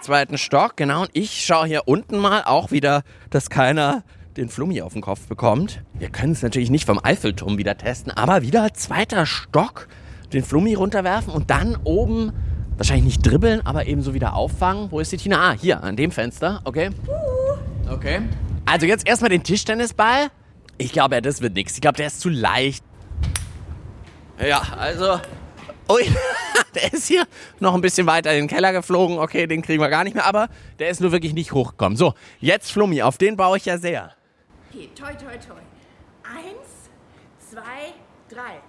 zweiten 0.03 0.39
Stock, 0.39 0.77
genau. 0.77 1.03
Und 1.03 1.11
ich 1.13 1.45
schaue 1.45 1.67
hier 1.67 1.83
unten 1.87 2.19
mal 2.19 2.45
auch 2.45 2.71
wieder, 2.71 3.03
dass 3.31 3.51
keiner 3.51 4.05
den 4.37 4.49
Flummi 4.49 4.83
auf 4.83 4.93
den 4.93 5.03
Kopf 5.03 5.27
bekommt. 5.27 5.83
Wir 5.95 6.09
können 6.09 6.33
es 6.33 6.43
natürlich 6.43 6.71
nicht 6.71 6.87
vom 6.87 7.01
Eiffelturm 7.03 7.59
wieder 7.59 7.77
testen, 7.77 8.13
aber 8.13 8.43
wieder 8.43 8.73
zweiter 8.75 9.27
Stock, 9.27 9.89
den 10.33 10.45
Flummi 10.45 10.75
runterwerfen 10.75 11.33
und 11.33 11.51
dann 11.51 11.77
oben 11.83 12.33
wahrscheinlich 12.77 13.05
nicht 13.05 13.27
dribbeln, 13.27 13.67
aber 13.67 13.87
eben 13.87 14.03
so 14.03 14.15
wieder 14.15 14.35
auffangen. 14.35 14.91
Wo 14.91 15.01
ist 15.01 15.11
die 15.13 15.17
Tina? 15.17 15.51
Ah, 15.51 15.53
hier, 15.53 15.83
an 15.83 15.97
dem 15.97 16.13
Fenster. 16.13 16.61
Okay. 16.65 16.91
Okay. 17.91 18.21
Also 18.65 18.87
jetzt 18.87 19.07
erstmal 19.07 19.31
den 19.31 19.43
Tischtennisball. 19.43 20.29
Ich 20.81 20.93
glaube, 20.93 21.17
ja, 21.17 21.21
das 21.21 21.43
wird 21.43 21.53
nichts. 21.53 21.75
Ich 21.75 21.83
glaube, 21.83 21.99
der 21.99 22.07
ist 22.07 22.21
zu 22.21 22.31
leicht. 22.31 22.83
Ja, 24.39 24.63
also 24.79 25.21
Ui, 25.91 26.09
der 26.75 26.93
ist 26.95 27.07
hier 27.07 27.27
noch 27.59 27.75
ein 27.75 27.83
bisschen 27.83 28.07
weiter 28.07 28.33
in 28.33 28.43
den 28.43 28.49
Keller 28.49 28.73
geflogen. 28.73 29.19
Okay, 29.19 29.47
den 29.47 29.61
kriegen 29.61 29.83
wir 29.83 29.91
gar 29.91 30.05
nicht 30.05 30.15
mehr, 30.15 30.25
aber 30.25 30.49
der 30.79 30.89
ist 30.89 31.03
nur 31.03 31.13
wirklich 31.13 31.35
nicht 31.35 31.53
hochgekommen. 31.53 31.99
So, 31.99 32.15
jetzt 32.39 32.73
Flummi, 32.73 33.03
auf 33.03 33.19
den 33.19 33.37
baue 33.37 33.59
ich 33.59 33.67
ja 33.67 33.77
sehr. 33.77 34.15
Okay, 34.71 34.89
toi, 34.95 35.13
toi, 35.13 35.37
toi. 35.37 35.61
Eins, 36.23 36.89
zwei, 37.51 37.93
drei. 38.31 38.61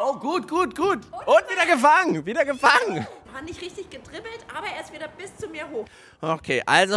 Oh, 0.00 0.14
gut, 0.18 0.46
gut, 0.48 0.76
gut. 0.76 1.00
Und 1.24 1.50
wieder 1.50 1.74
gefangen, 1.74 2.24
wieder 2.24 2.44
gefangen. 2.44 3.04
War 3.36 3.42
nicht 3.42 3.60
richtig 3.60 3.90
gedribbelt, 3.90 4.46
aber 4.56 4.66
er 4.66 4.82
ist 4.82 4.94
wieder 4.94 5.08
bis 5.08 5.36
zu 5.36 5.46
mir 5.48 5.68
hoch. 5.70 5.84
Okay, 6.22 6.62
also 6.64 6.96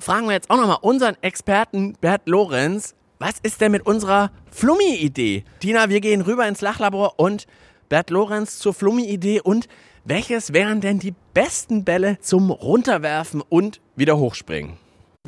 fragen 0.00 0.26
wir 0.26 0.32
jetzt 0.32 0.50
auch 0.50 0.56
nochmal 0.56 0.78
unseren 0.80 1.16
Experten 1.20 1.92
Bert 2.00 2.22
Lorenz. 2.24 2.96
Was 3.20 3.34
ist 3.44 3.60
denn 3.60 3.70
mit 3.70 3.86
unserer 3.86 4.32
Flummi-Idee? 4.50 5.44
Tina, 5.60 5.88
wir 5.88 6.00
gehen 6.00 6.22
rüber 6.22 6.48
ins 6.48 6.62
Lachlabor 6.62 7.20
und 7.20 7.46
Bert 7.88 8.10
Lorenz 8.10 8.58
zur 8.58 8.74
Flummi-Idee 8.74 9.40
und 9.40 9.68
welches 10.04 10.52
wären 10.52 10.80
denn 10.80 10.98
die 10.98 11.14
besten 11.32 11.84
Bälle 11.84 12.18
zum 12.18 12.50
Runterwerfen 12.50 13.40
und 13.40 13.80
wieder 13.94 14.18
hochspringen? 14.18 14.78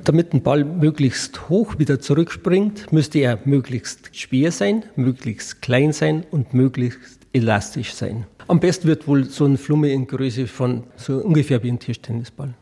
Damit 0.02 0.34
ein 0.34 0.42
Ball 0.42 0.64
möglichst 0.64 1.48
hoch 1.48 1.78
wieder 1.78 2.00
zurückspringt, 2.00 2.92
müsste 2.92 3.20
er 3.20 3.38
möglichst 3.44 4.16
schwer 4.16 4.50
sein, 4.50 4.84
möglichst 4.96 5.62
klein 5.62 5.92
sein 5.92 6.26
und 6.28 6.54
möglichst 6.54 7.19
elastisch 7.32 7.92
sein. 7.94 8.26
Am 8.48 8.60
besten 8.60 8.88
wird 8.88 9.06
wohl 9.06 9.24
so 9.24 9.44
ein 9.46 9.58
Flumme 9.58 9.90
in 9.90 10.06
Größe 10.06 10.46
von 10.46 10.84
so 10.96 11.14
ungefähr 11.18 11.62
wie 11.62 11.70
ein 11.70 11.78
Tischtennisball. 11.78 12.54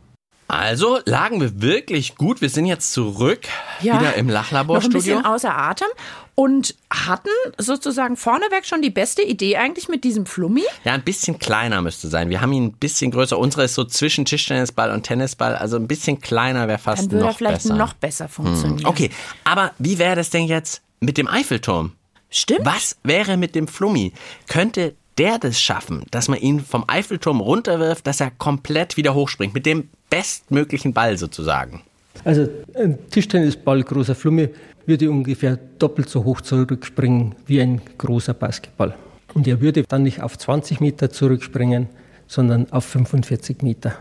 Also 0.48 0.98
lagen 1.04 1.42
wir 1.42 1.60
wirklich 1.60 2.14
gut. 2.16 2.40
Wir 2.40 2.48
sind 2.48 2.64
jetzt 2.64 2.92
zurück, 2.92 3.40
wieder 3.82 3.92
im 3.92 3.98
noch 3.98 4.12
ein 4.12 4.12
bisschen 4.14 4.32
Lachlaborstudio. 4.32 5.20
außer 5.20 5.54
Atem 5.54 5.88
und 6.34 6.74
hatten 6.90 7.28
sozusagen 7.58 8.16
vorneweg 8.16 8.64
schon 8.64 8.80
die 8.80 8.88
beste 8.88 9.22
Idee 9.22 9.58
eigentlich 9.58 9.88
mit 9.88 10.04
diesem 10.04 10.24
Flummi. 10.24 10.62
Ja, 10.84 10.94
ein 10.94 11.02
bisschen 11.02 11.38
kleiner 11.38 11.82
müsste 11.82 12.08
sein. 12.08 12.30
Wir 12.30 12.40
haben 12.40 12.52
ihn 12.52 12.64
ein 12.66 12.72
bisschen 12.72 13.10
größer. 13.10 13.38
Unsere 13.38 13.64
ist 13.64 13.74
so 13.74 13.84
zwischen 13.84 14.24
Tischtennisball 14.24 14.90
und 14.90 15.02
Tennisball. 15.02 15.54
Also 15.54 15.76
ein 15.76 15.86
bisschen 15.86 16.18
kleiner 16.18 16.66
wäre 16.66 16.78
fast 16.78 17.02
Dann 17.02 17.10
würde 17.10 17.24
noch 17.26 17.32
er 17.32 17.36
vielleicht 17.36 17.62
besser. 17.64 17.76
noch 17.76 17.92
besser 17.92 18.28
funktionieren. 18.28 18.86
Okay, 18.86 19.10
aber 19.44 19.72
wie 19.78 19.98
wäre 19.98 20.16
das 20.16 20.30
denn 20.30 20.44
jetzt 20.44 20.80
mit 21.00 21.18
dem 21.18 21.28
Eiffelturm? 21.28 21.92
Stimmt. 22.30 22.64
Was 22.64 22.96
wäre 23.04 23.36
mit 23.36 23.54
dem 23.54 23.68
Flummi? 23.68 24.12
Könnte 24.48 24.94
der 25.16 25.38
das 25.38 25.60
schaffen, 25.60 26.04
dass 26.10 26.28
man 26.28 26.38
ihn 26.38 26.60
vom 26.60 26.84
Eiffelturm 26.86 27.40
runterwirft, 27.40 28.06
dass 28.06 28.20
er 28.20 28.30
komplett 28.30 28.96
wieder 28.96 29.14
hochspringt, 29.14 29.54
mit 29.54 29.66
dem 29.66 29.88
bestmöglichen 30.10 30.92
Ball 30.92 31.18
sozusagen? 31.18 31.82
Also 32.24 32.48
ein 32.74 32.98
Tischtennisball 33.10 33.82
großer 33.82 34.14
Flumme 34.14 34.50
würde 34.86 35.10
ungefähr 35.10 35.58
doppelt 35.78 36.08
so 36.08 36.24
hoch 36.24 36.40
zurückspringen 36.40 37.34
wie 37.46 37.60
ein 37.60 37.80
großer 37.98 38.34
Basketball. 38.34 38.94
Und 39.34 39.46
er 39.46 39.60
würde 39.60 39.82
dann 39.82 40.02
nicht 40.02 40.22
auf 40.22 40.38
20 40.38 40.80
Meter 40.80 41.10
zurückspringen, 41.10 41.88
sondern 42.26 42.70
auf 42.72 42.84
45 42.86 43.62
Meter. 43.62 43.96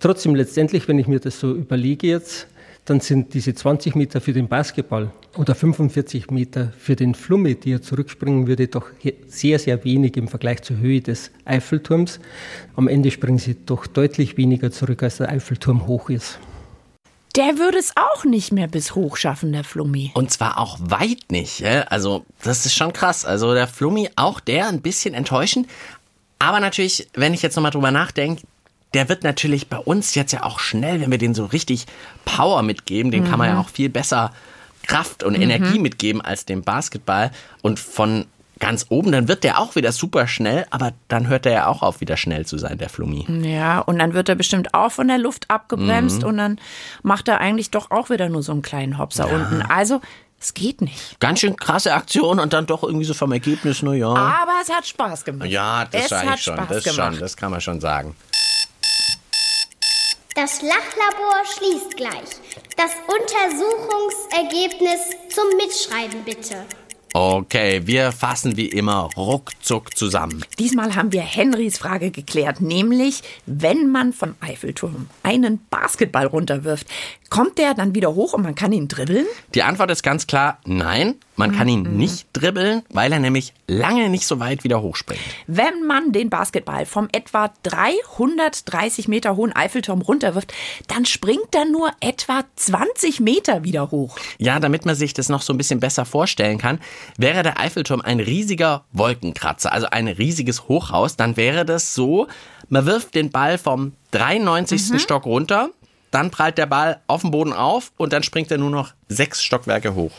Trotzdem 0.00 0.34
letztendlich, 0.34 0.88
wenn 0.88 0.98
ich 0.98 1.06
mir 1.06 1.20
das 1.20 1.40
so 1.40 1.54
überlege 1.54 2.06
jetzt, 2.06 2.48
dann 2.84 3.00
sind 3.00 3.32
diese 3.32 3.54
20 3.54 3.94
Meter 3.94 4.20
für 4.20 4.32
den 4.32 4.48
Basketball 4.48 5.10
oder 5.36 5.54
45 5.54 6.30
Meter 6.30 6.72
für 6.78 6.96
den 6.96 7.14
Flumme, 7.14 7.54
die 7.54 7.72
er 7.72 7.82
zurückspringen 7.82 8.46
würde, 8.46 8.68
doch 8.68 8.86
sehr, 9.26 9.58
sehr 9.58 9.84
wenig 9.84 10.16
im 10.16 10.28
Vergleich 10.28 10.62
zur 10.62 10.76
Höhe 10.76 11.00
des 11.00 11.30
Eiffelturms. 11.44 12.20
Am 12.76 12.88
Ende 12.88 13.10
springen 13.10 13.38
sie 13.38 13.56
doch 13.64 13.86
deutlich 13.86 14.36
weniger 14.36 14.70
zurück, 14.70 15.02
als 15.02 15.16
der 15.16 15.30
Eiffelturm 15.30 15.86
hoch 15.86 16.10
ist. 16.10 16.38
Der 17.36 17.58
würde 17.58 17.78
es 17.78 17.92
auch 17.96 18.24
nicht 18.24 18.52
mehr 18.52 18.68
bis 18.68 18.94
hoch 18.94 19.16
schaffen, 19.16 19.52
der 19.52 19.64
Flummi. 19.64 20.12
Und 20.14 20.30
zwar 20.30 20.58
auch 20.58 20.78
weit 20.80 21.32
nicht. 21.32 21.64
Also 21.64 22.24
das 22.42 22.64
ist 22.64 22.74
schon 22.74 22.92
krass. 22.92 23.24
Also 23.24 23.54
der 23.54 23.66
Flummi, 23.66 24.08
auch 24.14 24.38
der 24.38 24.68
ein 24.68 24.82
bisschen 24.82 25.14
enttäuschend. 25.14 25.66
Aber 26.38 26.60
natürlich, 26.60 27.08
wenn 27.14 27.34
ich 27.34 27.42
jetzt 27.42 27.56
nochmal 27.56 27.72
drüber 27.72 27.90
nachdenke, 27.90 28.42
der 28.94 29.08
wird 29.08 29.24
natürlich 29.24 29.68
bei 29.68 29.78
uns 29.78 30.14
jetzt 30.14 30.32
ja 30.32 30.42
auch 30.44 30.58
schnell, 30.60 31.00
wenn 31.00 31.10
wir 31.10 31.18
den 31.18 31.34
so 31.34 31.44
richtig 31.46 31.86
Power 32.24 32.62
mitgeben, 32.62 33.10
den 33.10 33.24
kann 33.28 33.38
man 33.38 33.48
ja 33.48 33.60
auch 33.60 33.68
viel 33.68 33.88
besser 33.88 34.32
Kraft 34.86 35.22
und 35.22 35.34
Energie 35.34 35.78
mitgeben 35.78 36.20
als 36.20 36.44
dem 36.44 36.62
Basketball. 36.62 37.30
Und 37.62 37.80
von 37.80 38.26
ganz 38.60 38.86
oben, 38.88 39.12
dann 39.12 39.26
wird 39.28 39.42
der 39.44 39.58
auch 39.58 39.74
wieder 39.76 39.92
super 39.92 40.26
schnell, 40.28 40.64
aber 40.70 40.92
dann 41.08 41.26
hört 41.28 41.44
er 41.46 41.52
ja 41.52 41.66
auch 41.66 41.82
auf, 41.82 42.00
wieder 42.00 42.16
schnell 42.16 42.46
zu 42.46 42.56
sein, 42.56 42.78
der 42.78 42.88
Flummi. 42.88 43.26
Ja, 43.42 43.80
und 43.80 43.98
dann 43.98 44.14
wird 44.14 44.28
er 44.28 44.36
bestimmt 44.36 44.72
auch 44.74 44.92
von 44.92 45.08
der 45.08 45.18
Luft 45.18 45.50
abgebremst 45.50 46.22
Mhm. 46.22 46.28
und 46.28 46.36
dann 46.38 46.60
macht 47.02 47.28
er 47.28 47.40
eigentlich 47.40 47.70
doch 47.70 47.90
auch 47.90 48.10
wieder 48.10 48.28
nur 48.28 48.42
so 48.42 48.52
einen 48.52 48.62
kleinen 48.62 48.96
Hopser 48.98 49.28
unten. 49.30 49.60
Also, 49.62 50.00
es 50.40 50.52
geht 50.54 50.82
nicht. 50.82 51.18
Ganz 51.20 51.40
schön 51.40 51.56
krasse 51.56 51.94
Aktion 51.94 52.38
und 52.38 52.52
dann 52.52 52.66
doch 52.66 52.82
irgendwie 52.82 53.04
so 53.06 53.14
vom 53.14 53.32
Ergebnis, 53.32 53.82
na 53.82 53.94
ja. 53.94 54.08
Aber 54.08 54.52
es 54.62 54.70
hat 54.70 54.86
Spaß 54.86 55.24
gemacht. 55.24 55.48
Ja, 55.48 55.86
das 55.90 56.06
es 56.06 56.12
hat 56.12 56.36
ich 56.36 56.42
schon. 56.42 56.54
Spaß 56.56 56.68
Das 56.68 56.84
gemacht. 56.84 57.12
schon, 57.12 57.20
das 57.20 57.36
kann 57.36 57.50
man 57.50 57.60
schon 57.62 57.80
sagen. 57.80 58.14
Das 60.34 60.62
Lachlabor 60.62 61.44
schließt 61.56 61.96
gleich. 61.96 62.40
Das 62.76 62.90
Untersuchungsergebnis 63.06 65.10
zum 65.28 65.44
Mitschreiben 65.56 66.24
bitte. 66.24 66.64
Okay, 67.12 67.82
wir 67.84 68.10
fassen 68.10 68.56
wie 68.56 68.66
immer 68.66 69.10
ruckzuck 69.16 69.96
zusammen. 69.96 70.44
Diesmal 70.58 70.96
haben 70.96 71.12
wir 71.12 71.20
Henrys 71.20 71.78
Frage 71.78 72.10
geklärt, 72.10 72.60
nämlich, 72.60 73.22
wenn 73.46 73.92
man 73.92 74.12
vom 74.12 74.34
Eiffelturm 74.40 75.08
einen 75.22 75.64
Basketball 75.70 76.26
runterwirft, 76.26 76.88
kommt 77.30 77.58
der 77.58 77.74
dann 77.74 77.94
wieder 77.94 78.16
hoch 78.16 78.32
und 78.32 78.42
man 78.42 78.56
kann 78.56 78.72
ihn 78.72 78.88
dribbeln? 78.88 79.26
Die 79.54 79.62
Antwort 79.62 79.92
ist 79.92 80.02
ganz 80.02 80.26
klar 80.26 80.58
nein. 80.64 81.14
Man 81.36 81.52
kann 81.52 81.68
ihn 81.68 81.96
nicht 81.96 82.28
dribbeln, 82.32 82.82
weil 82.90 83.12
er 83.12 83.18
nämlich 83.18 83.54
lange 83.66 84.08
nicht 84.08 84.26
so 84.26 84.38
weit 84.38 84.62
wieder 84.62 84.82
hochspringt. 84.82 85.20
Wenn 85.48 85.84
man 85.84 86.12
den 86.12 86.30
Basketball 86.30 86.86
vom 86.86 87.08
etwa 87.10 87.52
330 87.64 89.08
Meter 89.08 89.34
hohen 89.34 89.54
Eiffelturm 89.54 90.00
runterwirft, 90.00 90.52
dann 90.86 91.06
springt 91.06 91.54
er 91.54 91.64
nur 91.64 91.90
etwa 92.00 92.44
20 92.54 93.18
Meter 93.18 93.64
wieder 93.64 93.90
hoch. 93.90 94.16
Ja, 94.38 94.60
damit 94.60 94.86
man 94.86 94.94
sich 94.94 95.12
das 95.12 95.28
noch 95.28 95.42
so 95.42 95.52
ein 95.52 95.58
bisschen 95.58 95.80
besser 95.80 96.04
vorstellen 96.04 96.58
kann, 96.58 96.78
wäre 97.16 97.42
der 97.42 97.58
Eiffelturm 97.58 98.00
ein 98.00 98.20
riesiger 98.20 98.84
Wolkenkratzer, 98.92 99.72
also 99.72 99.88
ein 99.90 100.06
riesiges 100.06 100.68
Hochhaus, 100.68 101.16
dann 101.16 101.36
wäre 101.36 101.64
das 101.64 101.94
so, 101.94 102.28
man 102.68 102.86
wirft 102.86 103.14
den 103.14 103.30
Ball 103.30 103.58
vom 103.58 103.92
93. 104.12 105.00
Stock 105.00 105.26
runter, 105.26 105.70
dann 106.14 106.30
prallt 106.30 106.58
der 106.58 106.66
Ball 106.66 107.00
auf 107.08 107.22
den 107.22 107.32
Boden 107.32 107.52
auf 107.52 107.90
und 107.96 108.12
dann 108.12 108.22
springt 108.22 108.48
er 108.52 108.58
nur 108.58 108.70
noch 108.70 108.92
sechs 109.08 109.42
Stockwerke 109.42 109.96
hoch. 109.96 110.12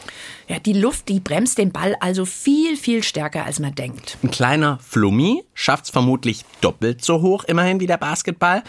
Ja, 0.48 0.60
die 0.60 0.74
Luft, 0.74 1.10
die 1.10 1.20
bremst 1.20 1.58
den 1.58 1.72
Ball 1.72 1.96
also 2.00 2.26
viel, 2.26 2.78
viel 2.78 3.02
stärker, 3.02 3.46
als 3.46 3.60
man 3.60 3.74
denkt. 3.74 4.18
Ein 4.24 4.30
kleiner 4.32 4.78
Flummi 4.88 5.44
schafft 5.56 5.86
es 5.86 5.90
vermutlich 5.90 6.46
doppelt 6.62 7.04
so 7.04 7.22
hoch 7.22 7.44
immerhin 7.46 7.80
wie 7.80 7.88
der 7.88 7.98
Basketball, 7.98 8.64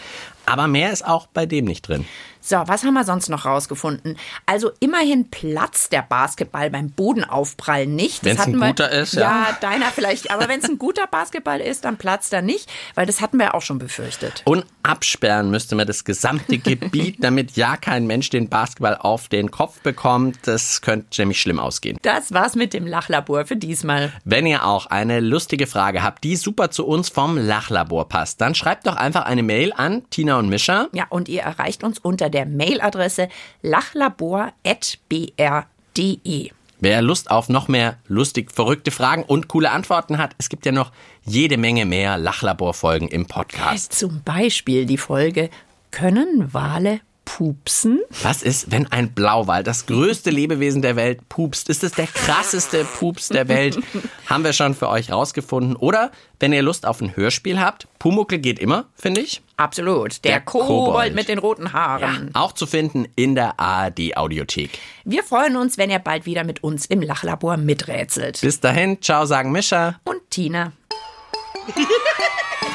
aber 0.47 0.67
mehr 0.67 0.91
ist 0.91 1.05
auch 1.05 1.27
bei 1.27 1.45
dem 1.45 1.65
nicht 1.65 1.87
drin. 1.87 2.05
So, 2.39 2.55
was 2.65 2.85
haben 2.85 2.93
wir 2.93 3.03
sonst 3.03 3.27
noch 3.27 3.43
rausgefunden? 3.45 4.17
Also 4.45 4.71
immerhin 4.79 5.29
platzt 5.29 5.91
der 5.91 6.01
Basketball 6.01 6.69
beim 6.69 6.89
Bodenaufprall 6.91 7.85
nicht. 7.87 8.19
Das 8.19 8.37
Wenn's 8.37 8.47
ein 8.47 8.53
wir- 8.57 8.67
guter 8.67 8.89
ist, 8.89 9.15
ja. 9.15 9.21
Ja, 9.49 9.57
deiner 9.59 9.87
vielleicht. 9.87 10.31
Aber 10.31 10.47
wenn 10.47 10.61
es 10.61 10.69
ein 10.69 10.77
guter 10.77 11.07
Basketball 11.07 11.59
ist, 11.59 11.83
dann 11.83 11.97
platzt 11.97 12.31
er 12.31 12.41
nicht, 12.41 12.69
weil 12.95 13.05
das 13.05 13.19
hatten 13.19 13.37
wir 13.37 13.53
auch 13.53 13.61
schon 13.61 13.79
befürchtet. 13.79 14.43
Und 14.45 14.65
absperren 14.81 15.51
müsste 15.51 15.75
man 15.75 15.87
das 15.87 16.05
gesamte 16.05 16.57
Gebiet, 16.57 17.17
damit 17.19 17.57
ja 17.57 17.75
kein 17.75 18.07
Mensch 18.07 18.29
den 18.29 18.47
Basketball 18.47 18.95
auf 18.95 19.27
den 19.27 19.51
Kopf 19.51 19.81
bekommt. 19.81 20.37
Das 20.43 20.79
könnte 20.81 21.19
nämlich 21.21 21.41
schlimm 21.41 21.59
ausgehen. 21.67 21.97
Das 22.01 22.33
war's 22.33 22.55
mit 22.55 22.73
dem 22.73 22.87
Lachlabor 22.87 23.45
für 23.45 23.57
diesmal. 23.57 24.11
Wenn 24.23 24.45
ihr 24.45 24.65
auch 24.65 24.87
eine 24.87 25.19
lustige 25.19 25.67
Frage 25.67 26.01
habt, 26.01 26.23
die 26.23 26.35
super 26.35 26.71
zu 26.71 26.87
uns 26.87 27.09
vom 27.09 27.37
Lachlabor 27.37 28.09
passt, 28.09 28.41
dann 28.41 28.55
schreibt 28.55 28.87
doch 28.87 28.95
einfach 28.95 29.25
eine 29.25 29.43
Mail 29.43 29.73
an 29.75 30.03
Tina 30.09 30.39
und 30.39 30.49
Mischa. 30.49 30.87
Ja, 30.93 31.05
und 31.09 31.29
ihr 31.29 31.41
erreicht 31.41 31.83
uns 31.83 31.99
unter 31.99 32.29
der 32.29 32.45
Mailadresse 32.45 33.29
lachlabor.br.de. 33.61 36.51
Wer 36.79 37.01
Lust 37.01 37.31
auf 37.31 37.49
noch 37.49 37.67
mehr 37.67 37.97
lustig 38.07 38.51
verrückte 38.51 38.91
Fragen 38.91 39.23
und 39.23 39.47
coole 39.47 39.71
Antworten 39.71 40.19
hat, 40.19 40.35
es 40.37 40.47
gibt 40.47 40.65
ja 40.65 40.71
noch 40.71 40.91
jede 41.25 41.57
Menge 41.57 41.85
mehr 41.85 42.19
Lachlabor-Folgen 42.19 43.07
im 43.07 43.25
Podcast. 43.25 43.93
Zum 43.93 44.21
Beispiel 44.23 44.85
die 44.85 44.99
Folge 44.99 45.49
Können 45.89 46.53
Wale 46.53 47.01
pupsen? 47.27 47.99
Was 48.23 48.41
ist, 48.41 48.71
wenn 48.71 48.89
ein 48.89 49.11
Blauwal, 49.13 49.61
das 49.61 49.85
größte 49.85 50.29
Lebewesen 50.29 50.81
der 50.81 50.95
Welt, 50.95 51.27
pupst? 51.27 51.67
Ist 51.67 51.83
es 51.83 51.91
der 51.91 52.07
krasseste 52.07 52.85
Pups 52.85 53.27
der 53.27 53.49
Welt? 53.49 53.77
Haben 54.27 54.45
wir 54.45 54.53
schon 54.53 54.73
für 54.73 54.87
euch 54.87 55.11
rausgefunden. 55.11 55.75
Oder 55.75 56.11
wenn 56.39 56.53
ihr 56.53 56.61
Lust 56.61 56.85
auf 56.85 57.01
ein 57.01 57.15
Hörspiel 57.17 57.59
habt, 57.59 57.87
Pumuckel 57.99 58.39
geht 58.39 58.59
immer, 58.59 58.85
finde 58.95 59.21
ich. 59.21 59.41
Absolut. 59.57 60.23
Der, 60.23 60.31
Der 60.33 60.41
Kobold. 60.41 60.67
Kobold. 60.67 61.15
mit 61.15 61.27
den 61.27 61.37
roten 61.39 61.73
Haaren. 61.73 62.29
Auch 62.33 62.53
zu 62.53 62.65
finden 62.65 63.07
in 63.15 63.35
der 63.35 63.59
ARD-Audiothek. 63.59 64.79
Wir 65.03 65.23
freuen 65.23 65.57
uns, 65.57 65.77
wenn 65.77 65.89
ihr 65.89 65.99
bald 65.99 66.25
wieder 66.25 66.45
mit 66.45 66.63
uns 66.63 66.85
im 66.85 67.01
Lachlabor 67.01 67.57
miträtselt. 67.57 68.39
Bis 68.41 68.61
dahin, 68.61 69.01
ciao, 69.01 69.25
sagen 69.25 69.51
Mischa. 69.51 69.99
Und 70.05 70.21
Tina. 70.29 70.71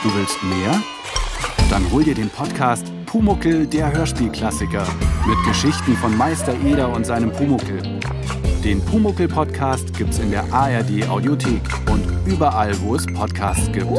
Du 0.02 0.14
willst 0.14 0.42
mehr? 0.42 0.82
Dann 1.70 1.90
hol 1.90 2.04
dir 2.04 2.14
den 2.14 2.28
Podcast 2.28 2.84
Pumuckel, 3.12 3.66
der 3.66 3.92
Hörspielklassiker. 3.92 4.86
Mit 5.26 5.36
Geschichten 5.46 5.94
von 5.98 6.16
Meister 6.16 6.54
Eder 6.64 6.90
und 6.90 7.04
seinem 7.04 7.30
Pumuckel. 7.30 7.82
Den 8.64 8.82
Pumuckel-Podcast 8.82 9.92
gibt's 9.98 10.18
in 10.18 10.30
der 10.30 10.50
ARD-Audiothek 10.50 11.60
und 11.90 12.06
überall, 12.24 12.72
wo 12.80 12.94
es 12.94 13.04
Podcasts 13.04 13.70
gibt. 13.70 13.90